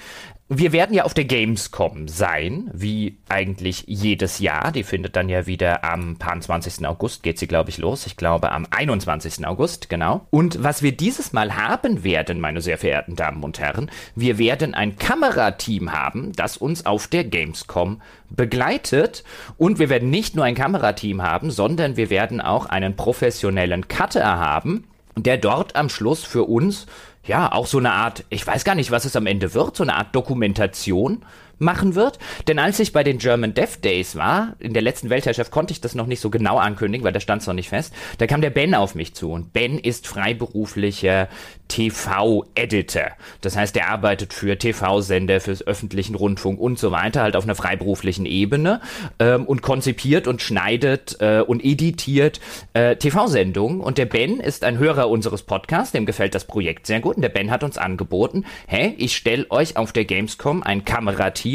[0.53, 4.73] Wir werden ja auf der Gamescom sein, wie eigentlich jedes Jahr.
[4.73, 6.85] Die findet dann ja wieder am 20.
[6.85, 8.05] August, geht sie, glaube ich, los.
[8.05, 9.47] Ich glaube am 21.
[9.47, 10.27] August, genau.
[10.29, 14.73] Und was wir dieses Mal haben werden, meine sehr verehrten Damen und Herren, wir werden
[14.73, 19.23] ein Kamerateam haben, das uns auf der Gamescom begleitet.
[19.57, 24.37] Und wir werden nicht nur ein Kamerateam haben, sondern wir werden auch einen professionellen Cutter
[24.37, 24.83] haben,
[25.15, 26.87] der dort am Schluss für uns
[27.25, 29.83] ja, auch so eine Art, ich weiß gar nicht, was es am Ende wird, so
[29.83, 31.23] eine Art Dokumentation
[31.61, 32.19] machen wird.
[32.47, 35.81] Denn als ich bei den German Dev Days war, in der letzten Weltherrschaft konnte ich
[35.81, 38.41] das noch nicht so genau ankündigen, weil da stand es noch nicht fest, da kam
[38.41, 41.27] der Ben auf mich zu und Ben ist freiberuflicher
[41.67, 43.11] TV-Editor.
[43.39, 47.55] Das heißt, er arbeitet für TV-Sender, fürs öffentlichen Rundfunk und so weiter, halt auf einer
[47.55, 48.81] freiberuflichen Ebene
[49.19, 52.41] ähm, und konzipiert und schneidet äh, und editiert
[52.73, 53.79] äh, TV-Sendungen.
[53.79, 57.15] Und der Ben ist ein Hörer unseres Podcasts, dem gefällt das Projekt sehr gut.
[57.15, 61.50] Und der Ben hat uns angeboten, hey, ich stelle euch auf der Gamescom ein Kamerateam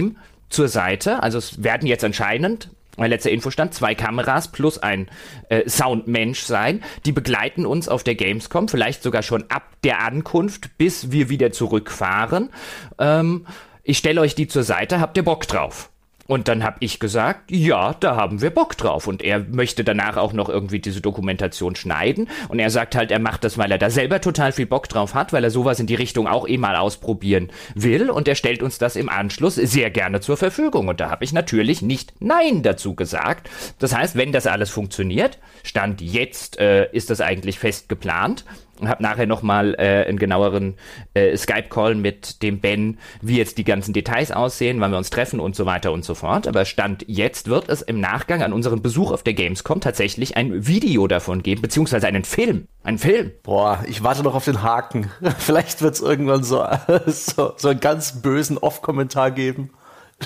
[0.48, 1.22] zur Seite.
[1.22, 5.08] Also es werden jetzt anscheinend mein letzter Infostand, zwei Kameras plus ein
[5.48, 6.82] äh, Soundmensch sein.
[7.04, 11.52] Die begleiten uns auf der Gamescom, vielleicht sogar schon ab der Ankunft, bis wir wieder
[11.52, 12.50] zurückfahren.
[12.98, 13.46] Ähm,
[13.82, 15.90] ich stelle euch die zur Seite, habt ihr Bock drauf?
[16.26, 19.06] Und dann habe ich gesagt, ja, da haben wir Bock drauf.
[19.06, 22.28] Und er möchte danach auch noch irgendwie diese Dokumentation schneiden.
[22.48, 25.14] Und er sagt halt, er macht das, weil er da selber total viel Bock drauf
[25.14, 28.10] hat, weil er sowas in die Richtung auch eh mal ausprobieren will.
[28.10, 30.88] Und er stellt uns das im Anschluss sehr gerne zur Verfügung.
[30.88, 33.48] Und da habe ich natürlich nicht Nein dazu gesagt.
[33.78, 38.44] Das heißt, wenn das alles funktioniert, Stand jetzt äh, ist das eigentlich fest geplant
[38.84, 40.74] habe nachher nochmal äh, einen genaueren
[41.14, 45.40] äh, Skype-Call mit dem Ben, wie jetzt die ganzen Details aussehen, wann wir uns treffen
[45.40, 46.46] und so weiter und so fort.
[46.46, 50.66] Aber Stand jetzt wird es im Nachgang an unseren Besuch auf der Gamescom tatsächlich ein
[50.66, 52.68] Video davon geben, beziehungsweise einen Film.
[52.82, 53.32] Ein Film.
[53.42, 55.10] Boah, ich warte noch auf den Haken.
[55.38, 56.64] Vielleicht wird es irgendwann so,
[57.06, 59.70] so, so einen ganz bösen Off-Kommentar geben.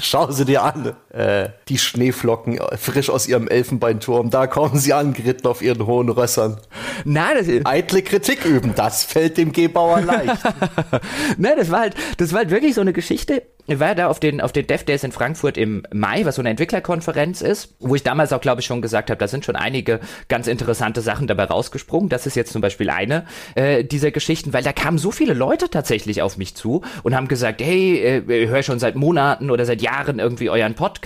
[0.01, 0.94] Schau sie dir an.
[1.11, 4.30] Äh, die Schneeflocken frisch aus ihrem Elfenbeinturm.
[4.30, 6.58] Da kommen sie angeritten auf ihren hohen Rössern.
[7.04, 10.40] Nein, das Eitle Kritik üben, das fällt dem Gebauer leicht.
[11.36, 13.42] Nein, das war halt, das war halt wirklich so eine Geschichte.
[13.66, 16.42] Ich war da auf den, auf den Dev Days in Frankfurt im Mai, was so
[16.42, 19.54] eine Entwicklerkonferenz ist, wo ich damals auch, glaube ich, schon gesagt habe, da sind schon
[19.54, 22.08] einige ganz interessante Sachen dabei rausgesprungen.
[22.08, 25.70] Das ist jetzt zum Beispiel eine äh, dieser Geschichten, weil da kamen so viele Leute
[25.70, 29.64] tatsächlich auf mich zu und haben gesagt, hey, äh, ich höre schon seit Monaten oder
[29.64, 30.99] seit Jahren irgendwie euren Podcast.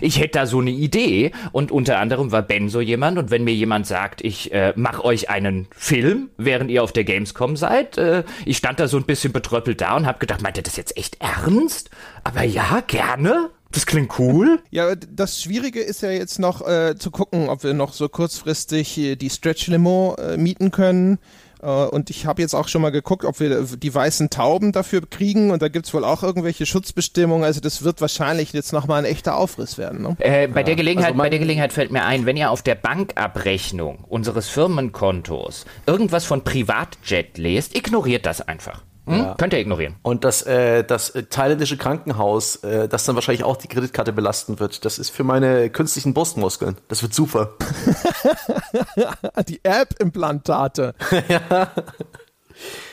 [0.00, 1.32] Ich hätte da so eine Idee.
[1.52, 3.18] Und unter anderem war Ben so jemand.
[3.18, 7.04] Und wenn mir jemand sagt, ich äh, mache euch einen Film, während ihr auf der
[7.04, 10.56] Gamescom seid, äh, ich stand da so ein bisschen betröppelt da und habe gedacht, meint
[10.56, 11.90] ihr das jetzt echt ernst?
[12.22, 13.50] Aber ja, gerne.
[13.74, 14.60] Das klingt cool.
[14.70, 19.18] Ja, das Schwierige ist ja jetzt noch äh, zu gucken, ob wir noch so kurzfristig
[19.20, 21.18] die Stretch Limo äh, mieten können.
[21.64, 25.02] Äh, und ich habe jetzt auch schon mal geguckt, ob wir die weißen Tauben dafür
[25.08, 25.50] kriegen.
[25.50, 27.44] Und da gibt es wohl auch irgendwelche Schutzbestimmungen.
[27.44, 30.02] Also das wird wahrscheinlich jetzt nochmal ein echter Aufriss werden.
[30.02, 30.16] Ne?
[30.18, 30.66] Äh, bei, ja.
[30.66, 34.48] der Gelegenheit, also bei der Gelegenheit fällt mir ein, wenn ihr auf der Bankabrechnung unseres
[34.48, 38.82] Firmenkontos irgendwas von Privatjet lest, ignoriert das einfach.
[39.06, 39.18] Hm?
[39.18, 39.34] Ja.
[39.38, 39.96] Könnt ihr ignorieren.
[40.02, 44.84] Und das, äh, das thailändische Krankenhaus, äh, das dann wahrscheinlich auch die Kreditkarte belasten wird,
[44.84, 46.76] das ist für meine künstlichen Brustmuskeln.
[46.88, 47.54] Das wird super.
[49.48, 50.94] die App-Implantate.
[51.28, 51.70] ja.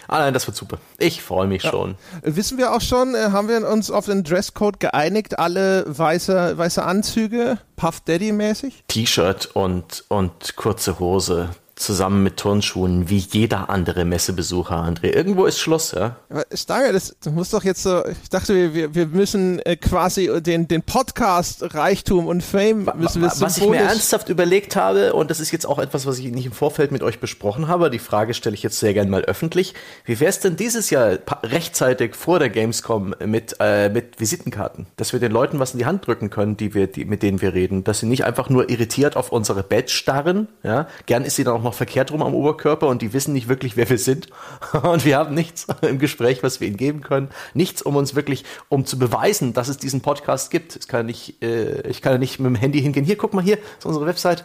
[0.07, 0.77] Ah nein, das wird super.
[0.97, 1.69] Ich freue mich ja.
[1.69, 1.95] schon.
[2.21, 6.83] Wissen wir auch schon, äh, haben wir uns auf den Dresscode geeinigt, alle weiße, weiße
[6.83, 8.83] Anzüge, Puff Daddy mäßig?
[8.89, 11.49] T-Shirt und, und kurze Hose
[11.81, 15.07] zusammen mit Turnschuhen, wie jeder andere Messebesucher, André.
[15.07, 16.15] Irgendwo ist Schluss, ja.
[16.29, 20.41] Aber Stange, das, das muss doch jetzt so, ich dachte, wir, wir müssen äh, quasi
[20.41, 25.29] den, den Podcast Reichtum und Fame müssen wir Was ich mir ernsthaft überlegt habe, und
[25.29, 27.99] das ist jetzt auch etwas, was ich nicht im Vorfeld mit euch besprochen habe, die
[27.99, 29.73] Frage stelle ich jetzt sehr gern mal öffentlich.
[30.05, 34.87] Wie wäre es denn dieses Jahr rechtzeitig vor der Gamescom mit, äh, mit Visitenkarten?
[34.97, 37.41] Dass wir den Leuten was in die Hand drücken können, die wir, die, mit denen
[37.41, 37.83] wir reden.
[37.83, 40.87] Dass sie nicht einfach nur irritiert auf unsere Badge starren, ja.
[41.05, 43.47] Gern ist sie dann auch noch noch verkehrt rum am Oberkörper und die wissen nicht
[43.47, 44.27] wirklich, wer wir sind.
[44.83, 47.29] Und wir haben nichts im Gespräch, was wir ihnen geben können.
[47.53, 50.75] Nichts, um uns wirklich, um zu beweisen, dass es diesen Podcast gibt.
[50.75, 53.05] Ich kann nicht, äh, ich kann nicht mit dem Handy hingehen.
[53.05, 54.43] Hier, guck mal hier, ist unsere Website.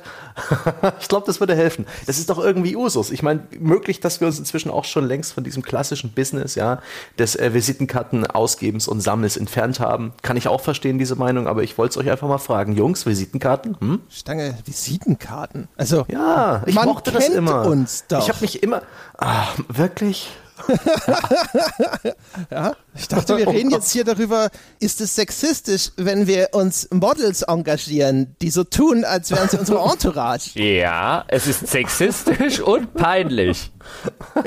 [1.00, 1.86] ich glaube, das würde helfen.
[2.06, 3.10] Das ist doch irgendwie Usus.
[3.10, 6.80] Ich meine, möglich, dass wir uns inzwischen auch schon längst von diesem klassischen Business, ja,
[7.18, 10.12] des äh, Visitenkarten Ausgebens und Sammels entfernt haben.
[10.22, 12.72] Kann ich auch verstehen, diese Meinung, aber ich wollte es euch einfach mal fragen.
[12.76, 13.76] Jungs, Visitenkarten?
[13.80, 14.00] Hm?
[14.10, 15.68] Stange, Visitenkarten.
[15.76, 17.66] Also, ja, ich mochte das immer.
[17.66, 18.22] uns doch.
[18.22, 18.82] Ich habe mich immer.
[19.18, 20.28] Ah, wirklich?
[22.50, 24.48] ja, ich dachte, wir reden jetzt hier darüber,
[24.80, 29.78] ist es sexistisch, wenn wir uns Models engagieren, die so tun, als wären sie unsere
[29.90, 30.50] Entourage?
[30.76, 33.70] Ja, es ist sexistisch und peinlich.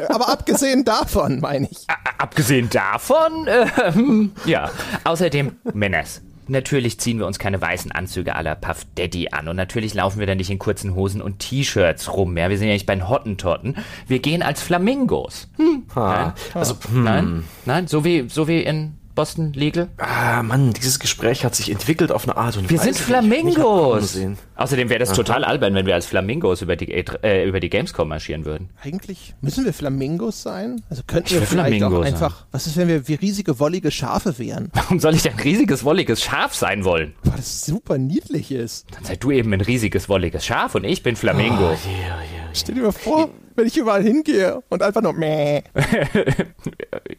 [0.09, 1.85] Aber abgesehen davon, meine ich.
[2.17, 4.69] abgesehen davon, ähm, ja.
[5.03, 9.93] Außerdem, Männers, Natürlich ziehen wir uns keine weißen Anzüge aller Puff Daddy an und natürlich
[9.93, 12.37] laufen wir da nicht in kurzen Hosen und T-Shirts rum.
[12.37, 13.77] Ja, wir sind ja nicht bei den Hottentotten.
[14.07, 15.49] Wir gehen als Flamingos.
[15.57, 15.83] Hm.
[15.95, 16.33] Nein.
[16.53, 17.03] Also, hm.
[17.03, 19.89] nein, nein, so wie, so wie in Boston Legal?
[19.97, 22.71] Ah, Mann, dieses Gespräch hat sich entwickelt auf eine Art und Weise.
[22.71, 24.17] Wir sind Flamingos.
[24.55, 25.15] Außerdem wäre das Aha.
[25.17, 28.69] total albern, wenn wir als Flamingos über die, äh, über die Gamescom marschieren würden.
[28.81, 30.81] Eigentlich müssen wir Flamingos sein?
[30.89, 32.37] Also könnten wir vielleicht auch einfach.
[32.37, 32.47] Sein.
[32.53, 34.69] Was ist, wenn wir wie riesige wollige Schafe wären?
[34.73, 37.13] Warum soll ich ein riesiges wolliges Schaf sein wollen?
[37.25, 38.87] Weil das super niedlich ist.
[38.95, 41.55] Dann sei du eben ein riesiges wolliges Schaf und ich bin Flamingo.
[41.55, 42.49] Oh, yeah, yeah, yeah.
[42.53, 45.61] Stell dir mal vor, wenn ich überall hingehe und einfach nur meh.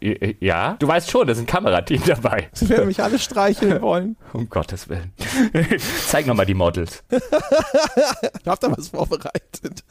[0.40, 2.48] ja, du weißt schon, da ist ein Kamerateam dabei.
[2.54, 4.16] Sie werden mich alle streicheln wollen.
[4.32, 5.12] Um Gottes Willen.
[6.08, 7.02] Zeig nochmal die Models.
[7.10, 9.84] ich hab da was vorbereitet.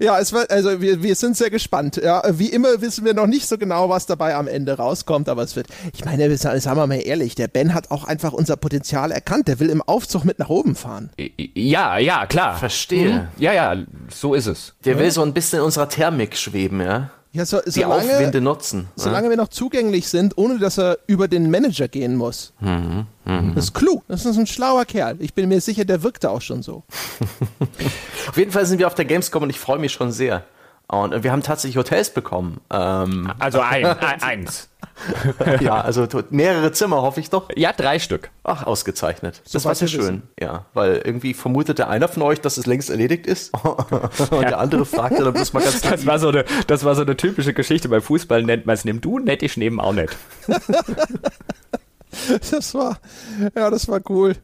[0.00, 2.00] ja, es wird, also wir, wir sind sehr gespannt.
[2.02, 5.42] Ja, wie immer wissen wir noch nicht so genau, was dabei am Ende rauskommt, aber
[5.42, 9.10] es wird, ich meine, sagen wir mal ehrlich, der Ben hat auch einfach unser Potenzial
[9.10, 9.48] erkannt.
[9.48, 11.10] Der will im Aufzug mit nach oben fahren.
[11.54, 12.56] Ja, ja, klar.
[12.56, 13.12] Verstehe.
[13.12, 13.28] Mhm.
[13.36, 13.76] Ja, ja,
[14.08, 14.74] so ist es.
[14.84, 17.10] Der will so ein bisschen in unserer Thermik schweben, ja.
[17.32, 18.88] Ja, so, die solange, Aufwinde nutzen.
[18.96, 19.30] Solange ja?
[19.30, 22.52] wir noch zugänglich sind, ohne dass er über den Manager gehen muss.
[22.58, 23.52] Mhm, mh.
[23.54, 24.02] Das ist klug.
[24.08, 25.16] Das ist ein schlauer Kerl.
[25.20, 26.82] Ich bin mir sicher, der wirkte auch schon so.
[28.28, 30.42] auf jeden Fall sind wir auf der Gamescom und ich freue mich schon sehr.
[30.88, 32.60] Und wir haben tatsächlich Hotels bekommen.
[32.68, 34.69] Ähm, also ein, ein, eins.
[35.60, 37.48] ja, also mehrere Zimmer, hoffe ich doch.
[37.56, 38.30] Ja, drei Stück.
[38.44, 39.42] Ach, ausgezeichnet.
[39.52, 40.22] Das so war sehr schön.
[40.38, 43.52] Ja, weil irgendwie vermutete einer von euch, dass es längst erledigt ist.
[43.62, 44.48] Und ja.
[44.48, 47.16] der andere fragte dann bloß mal ganz das war, so eine, das war so eine
[47.16, 47.88] typische Geschichte.
[47.88, 50.16] Beim Fußball nennt man es, nimm du nett, ich nehme auch nett.
[52.50, 52.98] Das war,
[53.54, 54.34] ja, das war cool.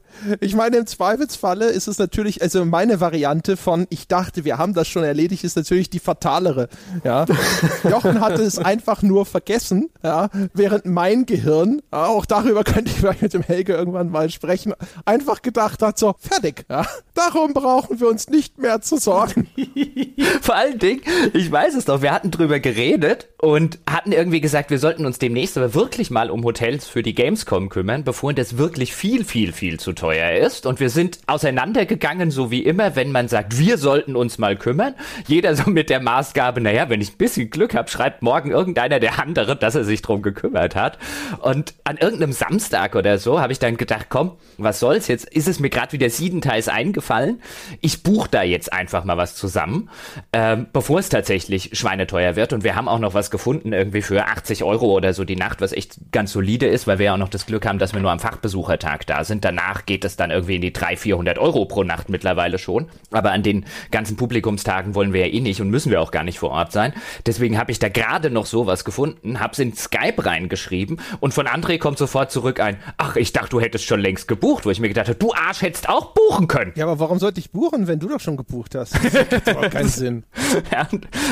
[0.40, 4.74] Ich meine, im Zweifelsfalle ist es natürlich, also meine Variante von, ich dachte, wir haben
[4.74, 6.68] das schon erledigt, ist natürlich die fatalere.
[7.04, 7.26] Ja.
[7.90, 12.96] Jochen hatte es einfach nur vergessen, ja, während mein Gehirn, ja, auch darüber könnte ich
[12.96, 16.86] vielleicht mit dem Helge irgendwann mal sprechen, einfach gedacht hat, so, fertig, ja.
[17.14, 19.48] Darum brauchen wir uns nicht mehr zu sorgen.
[20.42, 21.02] Vor allen Dingen,
[21.32, 25.18] ich weiß es doch, wir hatten drüber geredet und hatten irgendwie gesagt, wir sollten uns
[25.18, 29.52] demnächst aber wirklich mal um Hotels für die Gamescom kümmern, bevor das wirklich viel, viel,
[29.52, 30.66] viel zu teuer teuer ist.
[30.66, 34.94] Und wir sind auseinandergegangen, so wie immer, wenn man sagt, wir sollten uns mal kümmern.
[35.26, 39.00] Jeder so mit der Maßgabe, naja, wenn ich ein bisschen Glück habe, schreibt morgen irgendeiner
[39.00, 40.98] der andere, dass er sich drum gekümmert hat.
[41.40, 45.28] Und an irgendeinem Samstag oder so habe ich dann gedacht, komm, was soll's jetzt?
[45.28, 47.42] Ist es mir gerade wieder siebenteils eingefallen?
[47.80, 49.90] Ich buche da jetzt einfach mal was zusammen,
[50.32, 52.52] ähm, bevor es tatsächlich schweineteuer wird.
[52.52, 55.60] Und wir haben auch noch was gefunden, irgendwie für 80 Euro oder so die Nacht,
[55.60, 58.00] was echt ganz solide ist, weil wir ja auch noch das Glück haben, dass wir
[58.00, 59.44] nur am Fachbesuchertag da sind.
[59.44, 62.90] Danach geht geht es dann irgendwie in die 300, 400 Euro pro Nacht mittlerweile schon.
[63.12, 66.22] Aber an den ganzen Publikumstagen wollen wir ja eh nicht und müssen wir auch gar
[66.22, 66.92] nicht vor Ort sein.
[67.24, 71.78] Deswegen habe ich da gerade noch sowas gefunden, hab's in Skype reingeschrieben und von André
[71.78, 74.88] kommt sofort zurück ein, ach, ich dachte, du hättest schon längst gebucht, wo ich mir
[74.88, 76.72] gedacht habe, du Arsch hättest auch buchen können.
[76.76, 78.94] Ja, aber warum sollte ich buchen, wenn du doch schon gebucht hast?
[79.02, 80.24] Das macht überhaupt keinen Sinn.
[80.70, 80.86] Ja,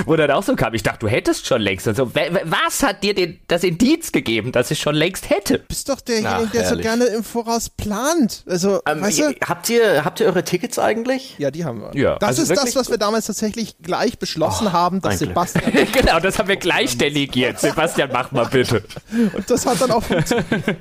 [0.07, 1.87] wo dann auch so kam, ich dachte, du hättest schon längst.
[1.87, 5.59] Und so, was hat dir den, das Indiz gegeben, dass ich schon längst hätte?
[5.59, 9.35] Du bist doch derjenige, der so gerne im Voraus plant Also, Ähm, weißt du?
[9.49, 11.35] habt, ihr, habt ihr eure Tickets eigentlich?
[11.39, 12.01] Ja, die haben wir.
[12.01, 15.19] Ja, das also ist das, was wir damals tatsächlich gleich beschlossen haben, dass.
[15.19, 15.73] Sebastian.
[15.93, 17.59] genau, das haben wir gleich delegiert.
[17.59, 18.85] Sebastian, mach mal bitte.
[19.35, 20.77] Und das hat dann auch funktioniert.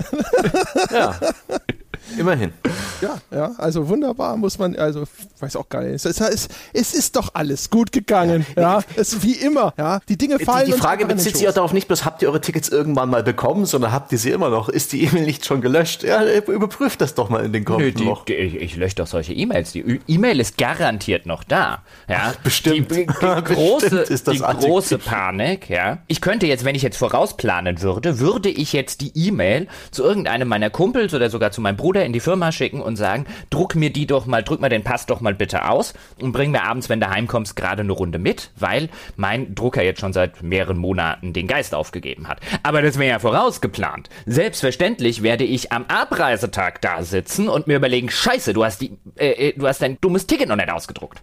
[0.91, 1.19] Ja.
[2.17, 2.53] Immerhin.
[3.01, 5.03] Ja, ja, also wunderbar, muss man, also
[5.39, 6.05] weiß auch gar nicht.
[6.05, 8.45] Es ist, es ist doch alles gut gegangen.
[8.55, 9.73] Ja, es ist wie immer.
[9.77, 10.65] Ja, die Dinge fallen.
[10.65, 11.55] Die, die uns Frage bezieht sich auch Schoß.
[11.55, 14.49] darauf nicht bloß, habt ihr eure Tickets irgendwann mal bekommen, sondern habt ihr sie immer
[14.49, 14.69] noch?
[14.69, 16.03] Ist die E-Mail nicht schon gelöscht?
[16.03, 18.25] Ja, überprüft das doch mal in den Nö, kommenden die, Wochen.
[18.27, 19.71] die, ich, ich lösche doch solche E-Mails.
[19.71, 21.81] Die E-Mail ist garantiert noch da.
[22.07, 22.91] Ja, bestimmt.
[22.91, 25.99] Die, die Bestimmt große, ist das die große Panik, ja.
[26.07, 30.47] Ich könnte jetzt, wenn ich jetzt vorausplanen würde, würde ich jetzt die E-Mail zu irgendeinem
[30.47, 33.91] meiner Kumpels oder sogar zu meinem Bruder in die Firma schicken und sagen, druck mir
[33.91, 36.89] die doch mal, drück mir den Pass doch mal bitte aus und bring mir abends,
[36.89, 41.33] wenn du heimkommst, gerade eine Runde mit, weil mein Drucker jetzt schon seit mehreren Monaten
[41.33, 42.39] den Geist aufgegeben hat.
[42.63, 44.09] Aber das wäre ja vorausgeplant.
[44.25, 49.49] Selbstverständlich werde ich am Abreisetag da sitzen und mir überlegen, scheiße, du hast die, äh,
[49.49, 51.21] äh, du hast dein dummes Ticket noch nicht ausgedruckt.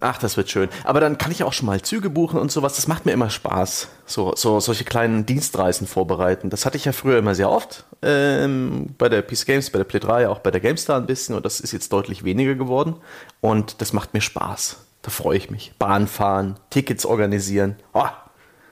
[0.00, 0.68] Ach, das wird schön.
[0.84, 2.76] Aber dann kann ich auch schon mal Züge buchen und sowas.
[2.76, 3.88] Das macht mir immer Spaß.
[4.08, 6.48] So, so solche kleinen Dienstreisen vorbereiten.
[6.48, 7.84] Das hatte ich ja früher immer sehr oft.
[8.00, 11.34] Ähm, bei der PC Games, bei der Play 3, auch bei der GameStar ein bisschen.
[11.34, 12.96] Und das ist jetzt deutlich weniger geworden.
[13.42, 14.78] Und das macht mir Spaß.
[15.02, 15.74] Da freue ich mich.
[15.78, 17.76] Bahn fahren, Tickets organisieren.
[17.92, 18.06] Oh,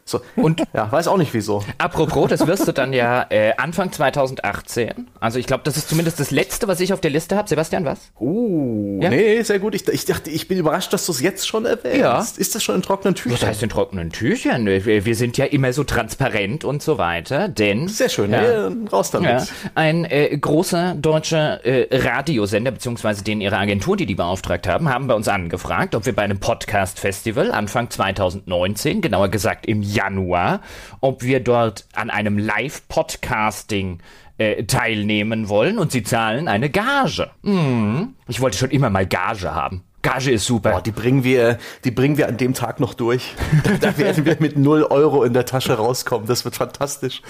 [0.07, 0.21] so.
[0.37, 1.63] Und- ja, weiß auch nicht wieso.
[1.79, 5.09] Apropos, das wirst du dann ja äh, Anfang 2018.
[5.21, 7.49] Also ich glaube, das ist zumindest das Letzte, was ich auf der Liste habe.
[7.49, 7.99] Sebastian, was?
[8.21, 9.11] Uh, Ja?
[9.11, 9.75] nee, sehr gut.
[9.75, 11.99] Ich, ich dachte, ich bin überrascht, dass du es jetzt schon erwähnst.
[11.99, 12.19] Ja.
[12.37, 13.33] Ist das schon in trockenen Tüchern?
[13.41, 14.65] Was heißt in trockenen Tüchern?
[14.67, 17.89] Wir wir sind ja immer so transparent und so weiter, denn...
[17.89, 18.31] Sehr schön.
[18.33, 18.43] Ja.
[18.69, 18.73] Ja.
[18.93, 19.31] raus damit.
[19.31, 19.45] Ja,
[19.75, 25.07] ein äh, großer deutscher äh, Radiosender, beziehungsweise den ihre Agentur, die die beauftragt haben, haben
[25.09, 30.61] bei uns angefragt, ob wir bei einem Podcast-Festival Anfang 2019, genauer gesagt im Januar,
[31.01, 33.99] ob wir dort an einem Live-Podcasting
[34.39, 37.31] äh, teilnehmen wollen und sie zahlen eine Gage.
[37.43, 38.15] Mhm.
[38.29, 39.83] Ich wollte schon immer mal Gage haben.
[40.03, 40.71] Gage ist super.
[40.71, 43.35] Boah, die bringen wir, die bringen wir an dem Tag noch durch.
[43.65, 46.29] Da, da werden wir mit 0 Euro in der Tasche rauskommen.
[46.29, 47.23] Das wird fantastisch.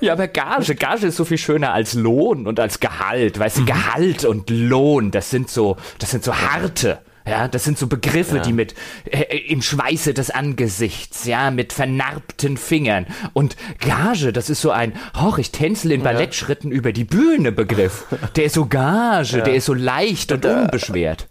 [0.00, 3.38] Ja, aber Gage, Gage ist so viel schöner als Lohn und als Gehalt.
[3.38, 6.98] Weißt du, Gehalt und Lohn, das sind so, das sind so harte.
[7.26, 12.56] Ja, das sind so Begriffe, die mit äh, im Schweiße des Angesichts, ja, mit vernarbten
[12.56, 13.06] Fingern.
[13.32, 18.06] Und Gage, das ist so ein, hoch, ich tänzel in Ballettschritten über die Bühne Begriff.
[18.36, 21.28] Der ist so Gage, der ist so leicht und Da- unbeschwert.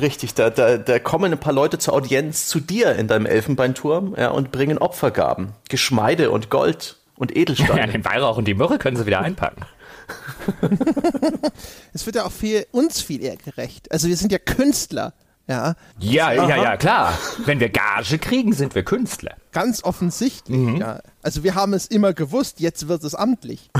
[0.00, 4.14] Richtig, da, da, da kommen ein paar Leute zur Audienz zu dir in deinem Elfenbeinturm
[4.16, 5.48] ja, und bringen Opfergaben.
[5.68, 7.92] Geschmeide und Gold und Ja, Edelsteine.
[7.92, 9.66] den Weihrauch und die Myrrhe können sie wieder einpacken.
[11.92, 13.90] Es wird ja auch viel, uns viel eher gerecht.
[13.92, 15.12] Also wir sind ja Künstler.
[15.48, 17.18] Ja, Ja, ja, ja, klar.
[17.44, 19.34] Wenn wir Gage kriegen, sind wir Künstler.
[19.52, 20.56] ganz offensichtlich.
[20.56, 20.76] Mhm.
[20.76, 21.00] Ja.
[21.22, 23.70] Also wir haben es immer gewusst, jetzt wird es amtlich.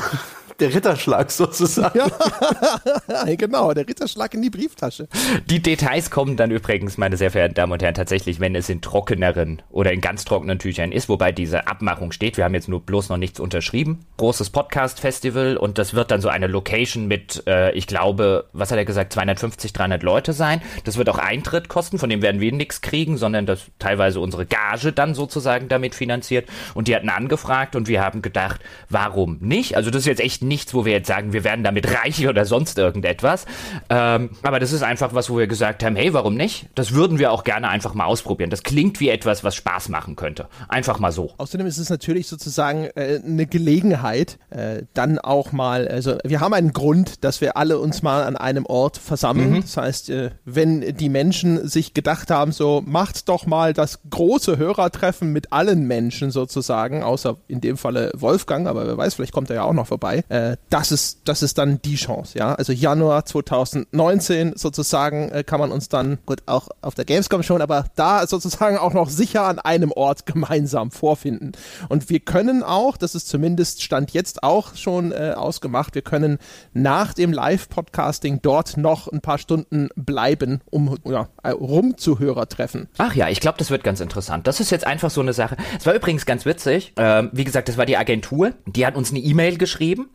[0.60, 1.98] Der Ritterschlag sozusagen.
[1.98, 5.08] Ja, genau, der Ritterschlag in die Brieftasche.
[5.46, 8.80] Die Details kommen dann übrigens, meine sehr verehrten Damen und Herren, tatsächlich, wenn es in
[8.80, 12.36] trockeneren oder in ganz trockenen Tüchern ist, wobei diese Abmachung steht.
[12.36, 14.04] Wir haben jetzt nur bloß noch nichts unterschrieben.
[14.18, 18.78] Großes Podcast-Festival und das wird dann so eine Location mit, äh, ich glaube, was hat
[18.78, 20.60] er gesagt, 250, 300 Leute sein.
[20.84, 24.46] Das wird auch Eintritt kosten, von dem werden wir nichts kriegen, sondern das teilweise unsere
[24.46, 26.48] Gage dann sozusagen damit finanziert.
[26.74, 29.76] Und die hatten angefragt und wir haben gedacht, warum nicht?
[29.76, 32.44] Also das ist jetzt echt nichts, wo wir jetzt sagen, wir werden damit reich oder
[32.44, 33.46] sonst irgendetwas.
[33.88, 36.66] Ähm, aber das ist einfach was, wo wir gesagt haben, hey, warum nicht?
[36.74, 38.50] Das würden wir auch gerne einfach mal ausprobieren.
[38.50, 40.48] Das klingt wie etwas, was Spaß machen könnte.
[40.68, 41.32] Einfach mal so.
[41.38, 46.54] Außerdem ist es natürlich sozusagen äh, eine Gelegenheit, äh, dann auch mal, also wir haben
[46.54, 49.62] einen Grund, dass wir alle uns mal an einem Ort versammeln.
[49.62, 54.58] Das heißt, äh, wenn die Menschen sich gedacht haben, so macht doch mal das große
[54.58, 59.50] Hörertreffen mit allen Menschen sozusagen, außer in dem Falle Wolfgang, aber wer weiß, vielleicht kommt
[59.50, 60.24] er ja auch noch vorbei.
[60.32, 62.54] Äh, das ist, das ist dann die Chance, ja.
[62.54, 67.60] Also Januar 2019 sozusagen äh, kann man uns dann, gut, auch auf der Gamescom schon,
[67.60, 71.52] aber da sozusagen auch noch sicher an einem Ort gemeinsam vorfinden.
[71.90, 76.38] Und wir können auch, das ist zumindest Stand jetzt auch schon äh, ausgemacht, wir können
[76.72, 82.88] nach dem Live-Podcasting dort noch ein paar Stunden bleiben, um ja, rumzuhörer treffen.
[82.96, 84.46] Ach ja, ich glaube, das wird ganz interessant.
[84.46, 85.58] Das ist jetzt einfach so eine Sache.
[85.78, 86.94] Es war übrigens ganz witzig.
[86.96, 88.52] Ähm, wie gesagt, das war die Agentur.
[88.64, 90.08] Die hat uns eine E-Mail geschrieben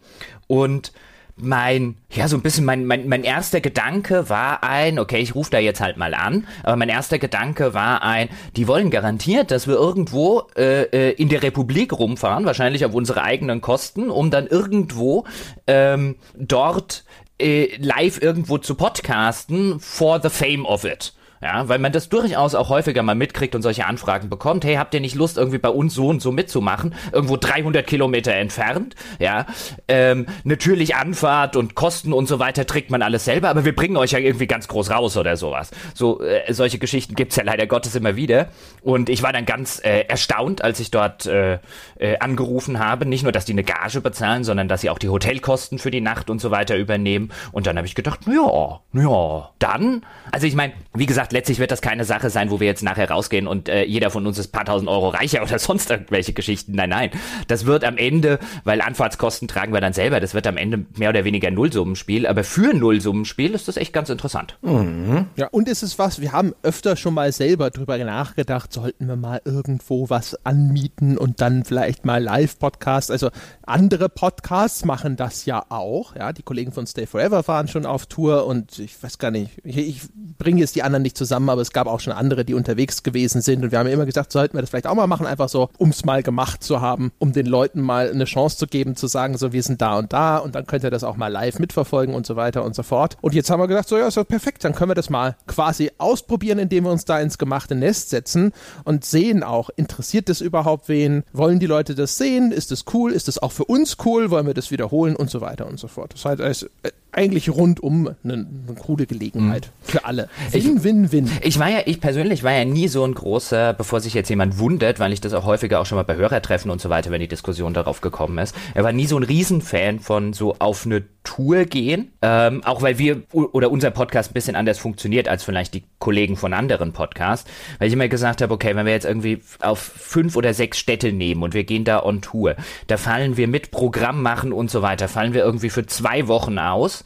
[0.47, 0.91] und
[1.39, 5.51] mein, ja, so ein bisschen mein, mein, mein erster Gedanke war ein, okay, ich rufe
[5.51, 9.67] da jetzt halt mal an, aber mein erster Gedanke war ein, die wollen garantiert, dass
[9.67, 14.47] wir irgendwo äh, äh, in der Republik rumfahren, wahrscheinlich auf unsere eigenen Kosten, um dann
[14.47, 15.25] irgendwo
[15.67, 17.03] ähm, dort
[17.39, 21.13] äh, live irgendwo zu podcasten for the fame of it.
[21.41, 24.65] Ja, weil man das durchaus auch häufiger mal mitkriegt und solche Anfragen bekommt.
[24.65, 26.95] Hey, habt ihr nicht Lust, irgendwie bei uns so und so mitzumachen?
[27.11, 28.95] Irgendwo 300 Kilometer entfernt.
[29.19, 29.45] Ja,
[29.87, 33.97] ähm, natürlich Anfahrt und Kosten und so weiter trägt man alles selber, aber wir bringen
[33.97, 35.71] euch ja irgendwie ganz groß raus oder sowas.
[35.93, 38.49] So, äh, solche Geschichten gibt's ja leider Gottes immer wieder.
[38.81, 41.59] Und ich war dann ganz äh, erstaunt, als ich dort äh,
[41.99, 43.05] äh, angerufen habe.
[43.05, 46.01] Nicht nur, dass die eine Gage bezahlen, sondern dass sie auch die Hotelkosten für die
[46.01, 47.31] Nacht und so weiter übernehmen.
[47.51, 50.05] Und dann habe ich gedacht, ja, ja, dann.
[50.31, 52.83] Also ich meine, wie gesagt, gesagt, letztlich wird das keine Sache sein, wo wir jetzt
[52.83, 56.33] nachher rausgehen und äh, jeder von uns ist paar tausend Euro reicher oder sonst irgendwelche
[56.33, 56.73] Geschichten.
[56.73, 57.09] Nein, nein.
[57.47, 61.09] Das wird am Ende, weil Anfahrtskosten tragen wir dann selber, das wird am Ende mehr
[61.09, 62.27] oder weniger ein Nullsummenspiel.
[62.27, 64.57] Aber für ein Nullsummenspiel ist das echt ganz interessant.
[64.61, 65.27] Mhm.
[65.35, 69.15] Ja, und ist es was, wir haben öfter schon mal selber drüber nachgedacht, sollten wir
[69.15, 73.11] mal irgendwo was anmieten und dann vielleicht mal Live-Podcast.
[73.11, 73.29] Also
[73.67, 76.15] andere Podcasts machen das ja auch.
[76.15, 79.51] Ja, die Kollegen von Stay Forever waren schon auf Tour und ich weiß gar nicht,
[79.63, 80.01] ich, ich
[80.37, 83.41] bringe jetzt die anderen nicht zusammen, aber es gab auch schon andere, die unterwegs gewesen
[83.41, 83.63] sind.
[83.63, 85.69] Und wir haben ja immer gesagt, sollten wir das vielleicht auch mal machen, einfach so,
[85.77, 89.07] um es mal gemacht zu haben, um den Leuten mal eine Chance zu geben, zu
[89.07, 91.59] sagen, so, wir sind da und da und dann könnt ihr das auch mal live
[91.59, 93.17] mitverfolgen und so weiter und so fort.
[93.21, 95.35] Und jetzt haben wir gesagt, so, ja, ist doch perfekt, dann können wir das mal
[95.45, 98.53] quasi ausprobieren, indem wir uns da ins gemachte Nest setzen
[98.85, 101.23] und sehen auch, interessiert das überhaupt wen?
[101.33, 102.51] Wollen die Leute das sehen?
[102.51, 103.11] Ist das cool?
[103.11, 104.29] Ist das auch für uns cool?
[104.29, 106.13] Wollen wir das wiederholen und so weiter und so fort?
[106.13, 106.69] Das heißt,
[107.17, 109.91] eigentlich rundum eine, eine coole Gelegenheit mhm.
[109.91, 110.29] für alle.
[110.51, 111.31] Win, win, win.
[111.41, 114.59] Ich war ja, ich persönlich war ja nie so ein großer, bevor sich jetzt jemand
[114.59, 117.21] wundert, weil ich das auch häufiger auch schon mal bei Hörertreffen und so weiter, wenn
[117.21, 118.55] die Diskussion darauf gekommen ist.
[118.73, 122.97] Er war nie so ein Riesenfan von so auf eine Tour gehen, ähm, auch weil
[122.99, 127.49] wir oder unser Podcast ein bisschen anders funktioniert als vielleicht die Kollegen von anderen Podcasts,
[127.79, 131.11] weil ich immer gesagt habe, okay, wenn wir jetzt irgendwie auf fünf oder sechs Städte
[131.11, 132.55] nehmen und wir gehen da on Tour,
[132.87, 136.59] da fallen wir mit Programm machen und so weiter, fallen wir irgendwie für zwei Wochen
[136.59, 137.03] aus.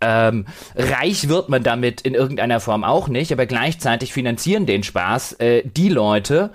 [0.00, 0.46] Ähm,
[0.76, 5.62] reich wird man damit in irgendeiner Form auch nicht, aber gleichzeitig finanzieren den Spaß äh,
[5.64, 6.50] die Leute,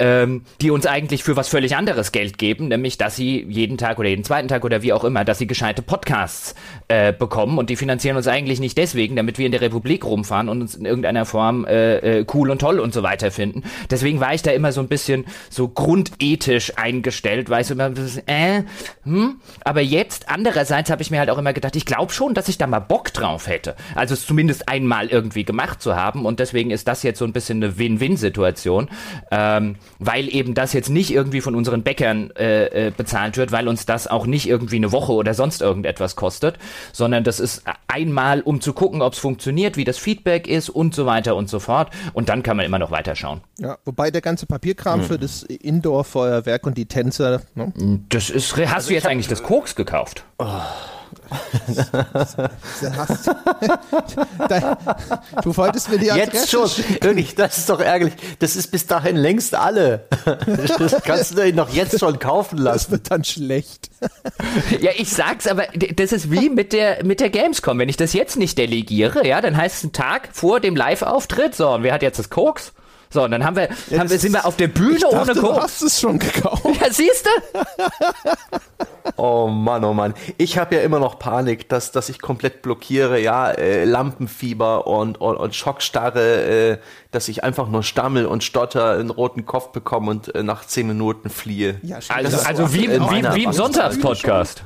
[0.00, 3.98] ähm, die uns eigentlich für was völlig anderes Geld geben, nämlich dass sie jeden Tag
[3.98, 6.54] oder jeden zweiten Tag oder wie auch immer, dass sie gescheite Podcasts
[6.88, 10.48] äh, bekommen und die finanzieren uns eigentlich nicht deswegen, damit wir in der Republik rumfahren
[10.48, 13.62] und uns in irgendeiner Form äh, äh, cool und toll und so weiter finden.
[13.90, 17.90] Deswegen war ich da immer so ein bisschen so grundethisch eingestellt, weißt du, immer,
[18.26, 18.62] äh,
[19.04, 19.40] hm?
[19.64, 22.58] aber jetzt andererseits habe ich mir halt auch immer gedacht, ich glaube schon, dass ich
[22.58, 26.70] da mal Bock drauf hätte, also es zumindest einmal irgendwie gemacht zu haben und deswegen
[26.70, 28.88] ist das jetzt so ein bisschen eine Win-Win-Situation.
[29.30, 33.68] Ähm, weil eben das jetzt nicht irgendwie von unseren Bäckern äh, äh, bezahlt wird, weil
[33.68, 36.58] uns das auch nicht irgendwie eine Woche oder sonst irgendetwas kostet,
[36.92, 40.94] sondern das ist einmal, um zu gucken, ob es funktioniert, wie das Feedback ist und
[40.94, 41.90] so weiter und so fort.
[42.12, 43.40] Und dann kann man immer noch weiterschauen.
[43.58, 45.06] Ja, wobei der ganze Papierkram hm.
[45.06, 47.42] für das Indoor-Feuerwerk und die Tänzer.
[47.54, 47.72] Ne?
[48.08, 48.56] Das ist.
[48.56, 50.24] Hast also du jetzt eigentlich das Koks gekauft?
[50.38, 50.62] Oh.
[55.42, 56.68] du wolltest mir die Adresse Jetzt schon,
[57.00, 58.14] wirklich, das ist doch ärgerlich.
[58.38, 60.06] Das ist bis dahin längst alle.
[60.24, 62.78] Das kannst du dir noch jetzt schon kaufen lassen.
[62.78, 63.90] Das wird dann schlecht.
[64.80, 67.78] Ja, ich sag's, aber das ist wie mit der, mit der Gamescom.
[67.78, 71.54] Wenn ich das jetzt nicht delegiere, ja, dann heißt es ein Tag vor dem Live-Auftritt,
[71.54, 72.72] so, und wer hat jetzt das Koks?
[73.10, 75.40] So, und dann haben wir, haben wir, sind wir auf der Bühne ohne Koks.
[75.40, 76.64] Du hast es schon gekauft.
[76.80, 77.58] Ja, siehst du?
[79.18, 80.14] Oh Mann, oh Mann.
[80.36, 85.20] Ich habe ja immer noch Panik, dass, dass ich komplett blockiere, ja, äh, Lampenfieber und,
[85.20, 86.78] und, und Schockstarre, äh,
[87.10, 90.86] dass ich einfach nur stammel und stotter, einen roten Kopf bekomme und äh, nach zehn
[90.86, 91.80] Minuten fliehe.
[91.82, 94.62] Ja, also, also wie, wie, wie, wie im Sonntagspodcast.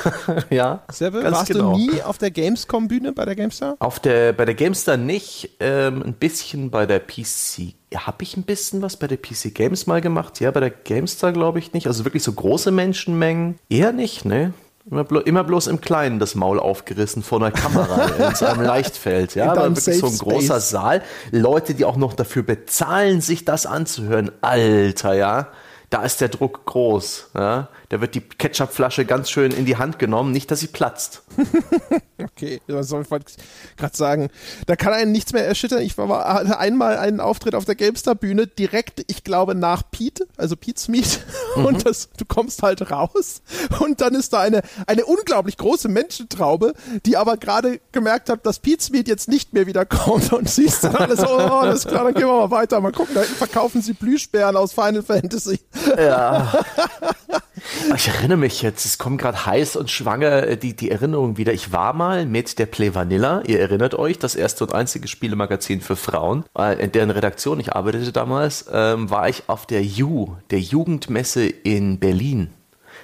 [0.50, 1.72] ja, ganz warst genau.
[1.72, 3.76] du nie auf der Gamescom-Bühne bei der GameStar?
[3.80, 8.44] Auf der, bei der GameStar nicht, ähm, ein bisschen bei der PC habe ich ein
[8.44, 10.40] bisschen was bei der PC Games mal gemacht?
[10.40, 11.86] Ja, bei der GameStar glaube ich nicht.
[11.86, 13.58] Also wirklich so große Menschenmengen?
[13.68, 14.52] Eher nicht, ne?
[14.90, 18.62] Immer, blo immer bloß im Kleinen das Maul aufgerissen vor einer Kamera in so einem
[18.62, 19.34] Leichtfeld.
[19.34, 20.70] Ja, aber wirklich so ein großer Space.
[20.70, 21.02] Saal.
[21.30, 24.30] Leute, die auch noch dafür bezahlen, sich das anzuhören.
[24.40, 25.48] Alter, ja
[25.90, 27.30] da ist der Druck groß.
[27.34, 27.68] Ja?
[27.90, 31.22] Da wird die Ketchupflasche ganz schön in die Hand genommen, nicht, dass sie platzt.
[32.22, 33.08] okay, was soll ich
[33.76, 34.30] gerade sagen?
[34.66, 35.82] Da kann einen nichts mehr erschüttern.
[35.82, 40.56] Ich war, hatte einmal einen Auftritt auf der GameStar-Bühne, direkt, ich glaube, nach Pete, also
[40.56, 41.20] Pete's Meet.
[41.56, 41.64] Mhm.
[41.64, 43.42] Und das, du kommst halt raus
[43.80, 46.74] und dann ist da eine, eine unglaublich große Menschentraube,
[47.06, 50.84] die aber gerade gemerkt hat, dass Pete's Meet jetzt nicht mehr wieder kommt und siehst
[50.84, 52.80] dann alles, oh, alles klar, dann gehen wir mal weiter.
[52.80, 55.58] Mal gucken, da verkaufen sie Plüschbären aus Final Fantasy.
[55.98, 56.52] Ja.
[57.96, 61.52] Ich erinnere mich jetzt, es kommt gerade heiß und schwanger äh, die, die Erinnerung wieder.
[61.52, 65.80] Ich war mal mit der Play Vanilla, ihr erinnert euch, das erste und einzige Spielemagazin
[65.80, 70.36] für Frauen, äh, in deren Redaktion ich arbeitete damals, ähm, war ich auf der U,
[70.50, 72.50] der Jugendmesse in Berlin.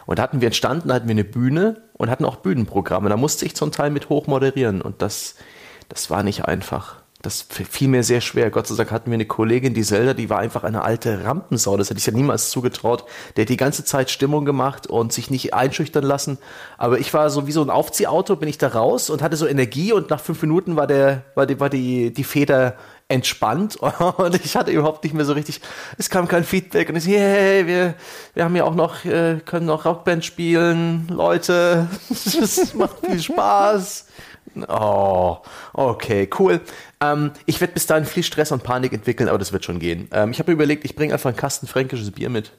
[0.06, 3.08] Und da hatten wir entstanden, hatten wir eine Bühne und hatten auch Bühnenprogramme.
[3.08, 5.34] Da musste ich zum Teil mit hoch moderieren und das,
[5.88, 6.96] das war nicht einfach
[7.26, 8.52] Das fiel mir sehr schwer.
[8.52, 11.76] Gott sei Dank hatten wir eine Kollegin, die Zelda, die war einfach eine alte Rampensau.
[11.76, 13.04] Das hätte ich ja niemals zugetraut.
[13.34, 16.38] Der hat die ganze Zeit Stimmung gemacht und sich nicht einschüchtern lassen.
[16.78, 19.48] Aber ich war so wie so ein Aufziehauto, bin ich da raus und hatte so
[19.48, 22.76] Energie und nach fünf Minuten war der, war die, war die, die Feder
[23.08, 23.74] entspannt
[24.18, 25.60] und ich hatte überhaupt nicht mehr so richtig,
[25.98, 27.94] es kam kein Feedback und ich hey, wir,
[28.34, 34.06] wir haben ja auch noch, äh, können noch Rockband spielen, Leute, es macht viel Spaß.
[34.68, 35.38] Oh,
[35.72, 36.60] okay, cool.
[37.00, 40.08] Ähm, ich werde bis dahin viel Stress und Panik entwickeln, aber das wird schon gehen.
[40.12, 42.52] Ähm, ich habe mir überlegt, ich bringe einfach einen Kasten fränkisches Bier mit.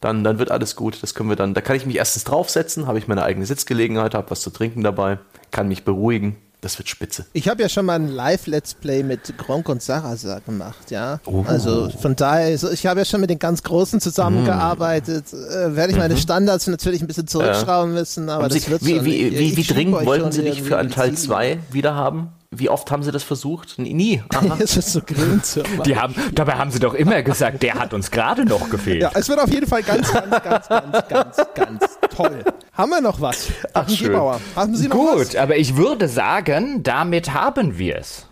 [0.00, 1.02] Dann, dann wird alles gut.
[1.02, 1.54] Das können wir dann.
[1.54, 4.82] Da kann ich mich erstens draufsetzen, habe ich meine eigene Sitzgelegenheit, habe was zu trinken
[4.82, 5.18] dabei,
[5.50, 6.36] kann mich beruhigen.
[6.62, 7.26] Das wird spitze.
[7.32, 11.20] Ich habe ja schon mal ein Live-Let's Play mit Gronk und Sarasa gemacht, ja.
[11.26, 11.44] Oh.
[11.46, 15.26] Also von daher, ich habe ja schon mit den ganz Großen zusammengearbeitet.
[15.32, 15.36] Mm.
[15.36, 16.18] Äh, Werde ich meine mhm.
[16.18, 19.04] Standards natürlich ein bisschen zurückschrauben müssen, aber das Sie, wird wie, schon.
[19.04, 22.30] Wie, wie, wie dringend wollten Sie dich für einen Teil 2 wieder haben?
[22.50, 23.78] Wie oft haben sie das versucht?
[23.78, 24.22] Nie.
[24.58, 25.42] es ist so grün
[25.84, 29.02] Die haben, dabei haben sie doch immer gesagt, der hat uns gerade noch gefehlt.
[29.02, 32.44] Ja, es wird auf jeden Fall ganz, ganz, ganz, ganz, ganz, ganz toll.
[32.72, 33.48] Haben wir noch was?
[33.72, 34.16] Ach, schön.
[34.54, 35.36] Haben Sie noch Gut, was?
[35.36, 38.25] aber ich würde sagen, damit haben wir es.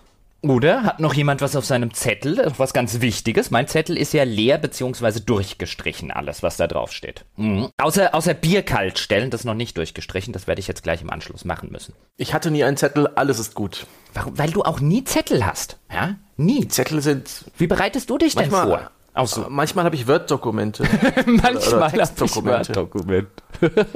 [0.45, 3.51] Oder hat noch jemand was auf seinem Zettel, was ganz Wichtiges?
[3.51, 7.24] Mein Zettel ist ja leer beziehungsweise durchgestrichen, alles, was da drauf steht.
[7.36, 7.70] Mhm.
[7.78, 11.01] Außer, außer Bier kalt stellen, das ist noch nicht durchgestrichen, das werde ich jetzt gleich
[11.01, 11.95] im Anschluss machen müssen.
[12.18, 13.86] Ich hatte nie einen Zettel, alles ist gut.
[14.12, 14.36] Warum?
[14.38, 16.16] Weil du auch nie Zettel hast, ja?
[16.36, 16.68] Nie.
[16.68, 17.47] Zettel sind...
[17.57, 18.90] Wie bereitest du dich denn vor?
[19.14, 19.47] Auch so.
[19.49, 20.82] Manchmal habe ich Word-Dokumente.
[21.26, 23.32] manchmal habe ich Word-Dokumente.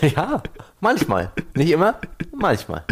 [0.00, 0.42] ja.
[0.84, 1.32] Manchmal.
[1.54, 1.98] Nicht immer,
[2.30, 2.84] manchmal.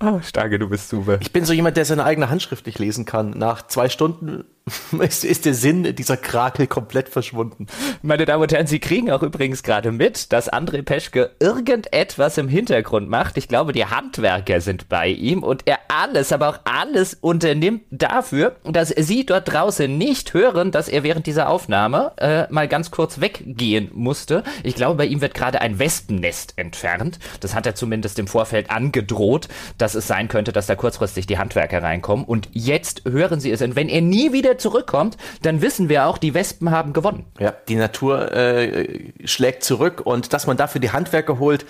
[0.00, 1.18] Oh, Starke, du bist super.
[1.20, 3.32] Ich bin so jemand, der seine eigene Handschrift nicht lesen kann.
[3.32, 4.44] Nach zwei Stunden
[4.98, 7.68] ist, ist der Sinn dieser Krakel komplett verschwunden.
[8.02, 12.48] Meine Damen und Herren, Sie kriegen auch übrigens gerade mit, dass André Peschke irgendetwas im
[12.48, 13.36] Hintergrund macht.
[13.36, 18.56] Ich glaube, die Handwerker sind bei ihm und er alles, aber auch alles unternimmt dafür,
[18.64, 23.20] dass Sie dort draußen nicht hören, dass er während dieser Aufnahme äh, mal ganz kurz
[23.20, 24.42] weggehen musste.
[24.64, 27.20] Ich glaube, bei ihm wird gerade ein Wespennest entfernt.
[27.38, 29.46] Das hat er zumindest im Vorfeld angedroht,
[29.78, 32.24] dass es sein könnte, dass da kurzfristig die Handwerker reinkommen.
[32.24, 33.62] Und jetzt hören Sie es.
[33.62, 37.24] Und wenn er nie wieder zurückkommt, dann wissen wir auch, die Wespen haben gewonnen.
[37.38, 41.66] Ja, die Natur äh, schlägt zurück und dass man dafür die Handwerker holt,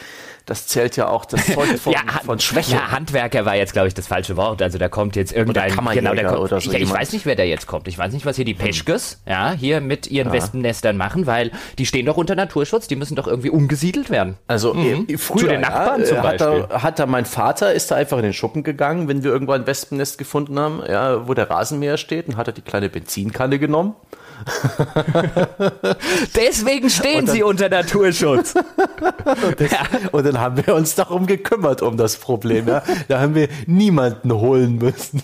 [0.46, 2.76] das zählt ja auch, das zeugt von, ja, von Schwäche.
[2.76, 4.62] Ja, Handwerker war jetzt, glaube ich, das falsche Wort.
[4.62, 7.34] Also da kommt jetzt irgendein, genau, der kommt, oder so ich, ich weiß nicht, wer
[7.34, 7.88] da jetzt kommt.
[7.88, 8.58] Ich weiß nicht, was hier die hm.
[8.58, 10.34] Peschkes, ja, hier mit ihren ja.
[10.34, 14.36] Wespennestern machen, weil die stehen doch unter Naturschutz, die müssen doch irgendwie umgesiedelt werden.
[14.46, 15.18] Also mhm.
[15.18, 16.62] früher, Zu den Nachbarn ja, zum Beispiel.
[16.62, 19.32] Hat da, hat da mein Vater, ist da einfach in den Schuppen gegangen, wenn wir
[19.32, 22.90] irgendwo ein Wespennest gefunden haben, ja, wo der Rasenmäher steht und hat er die kleine
[22.90, 23.96] Benzinkanne genommen
[26.36, 28.54] Deswegen stehen dann, sie unter Naturschutz.
[29.48, 29.86] und, das, ja.
[30.12, 32.68] und, dann haben wir uns darum gekümmert, um das Problem.
[32.68, 32.82] Ja?
[33.08, 35.22] Da haben wir niemanden holen müssen.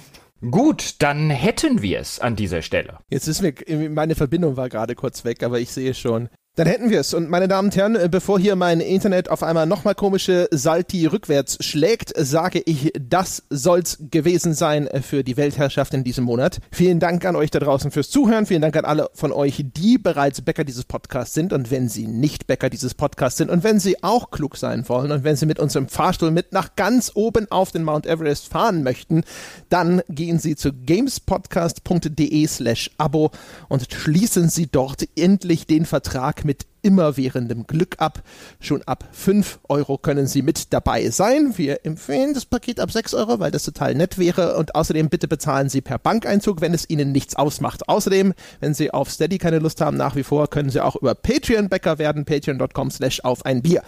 [0.51, 3.01] Gut, dann hätten wir es an dieser Stelle.
[3.11, 3.53] Jetzt ist mir,
[3.91, 7.15] meine Verbindung war gerade kurz weg, aber ich sehe schon, dann hätten wir es.
[7.15, 11.07] Und meine Damen und Herren, äh, bevor hier mein Internet auf einmal nochmal komische Salti
[11.07, 16.59] rückwärts schlägt, sage ich, das soll's gewesen sein äh, für die Weltherrschaft in diesem Monat.
[16.71, 18.45] Vielen Dank an euch da draußen fürs Zuhören.
[18.45, 21.55] Vielen Dank an alle von euch, die bereits Bäcker dieses Podcasts sind.
[21.55, 25.11] Und wenn sie nicht Bäcker dieses Podcasts sind und wenn sie auch klug sein wollen
[25.11, 28.49] und wenn sie mit uns im Fahrstuhl mit nach ganz oben auf den Mount Everest
[28.49, 29.25] fahren möchten,
[29.71, 33.31] dann gehen sie zu gamespodcast.de slash Abo
[33.71, 38.23] und schließen sie dort endlich den Vertrag mit immerwährendem Glück ab.
[38.61, 41.55] Schon ab 5 Euro können Sie mit dabei sein.
[41.57, 44.57] Wir empfehlen das Paket ab 6 Euro, weil das total nett wäre.
[44.57, 47.89] Und außerdem bitte bezahlen Sie per Bankeinzug, wenn es Ihnen nichts ausmacht.
[47.89, 51.15] Außerdem, wenn Sie auf Steady keine Lust haben, nach wie vor können Sie auch über
[51.15, 52.25] Patreon Bäcker werden.
[52.25, 53.83] Patreon.com slash auf ein Bier.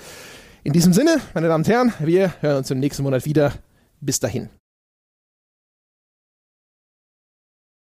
[0.62, 3.52] In diesem Sinne, meine Damen und Herren, wir hören uns im nächsten Monat wieder.
[4.00, 4.48] Bis dahin.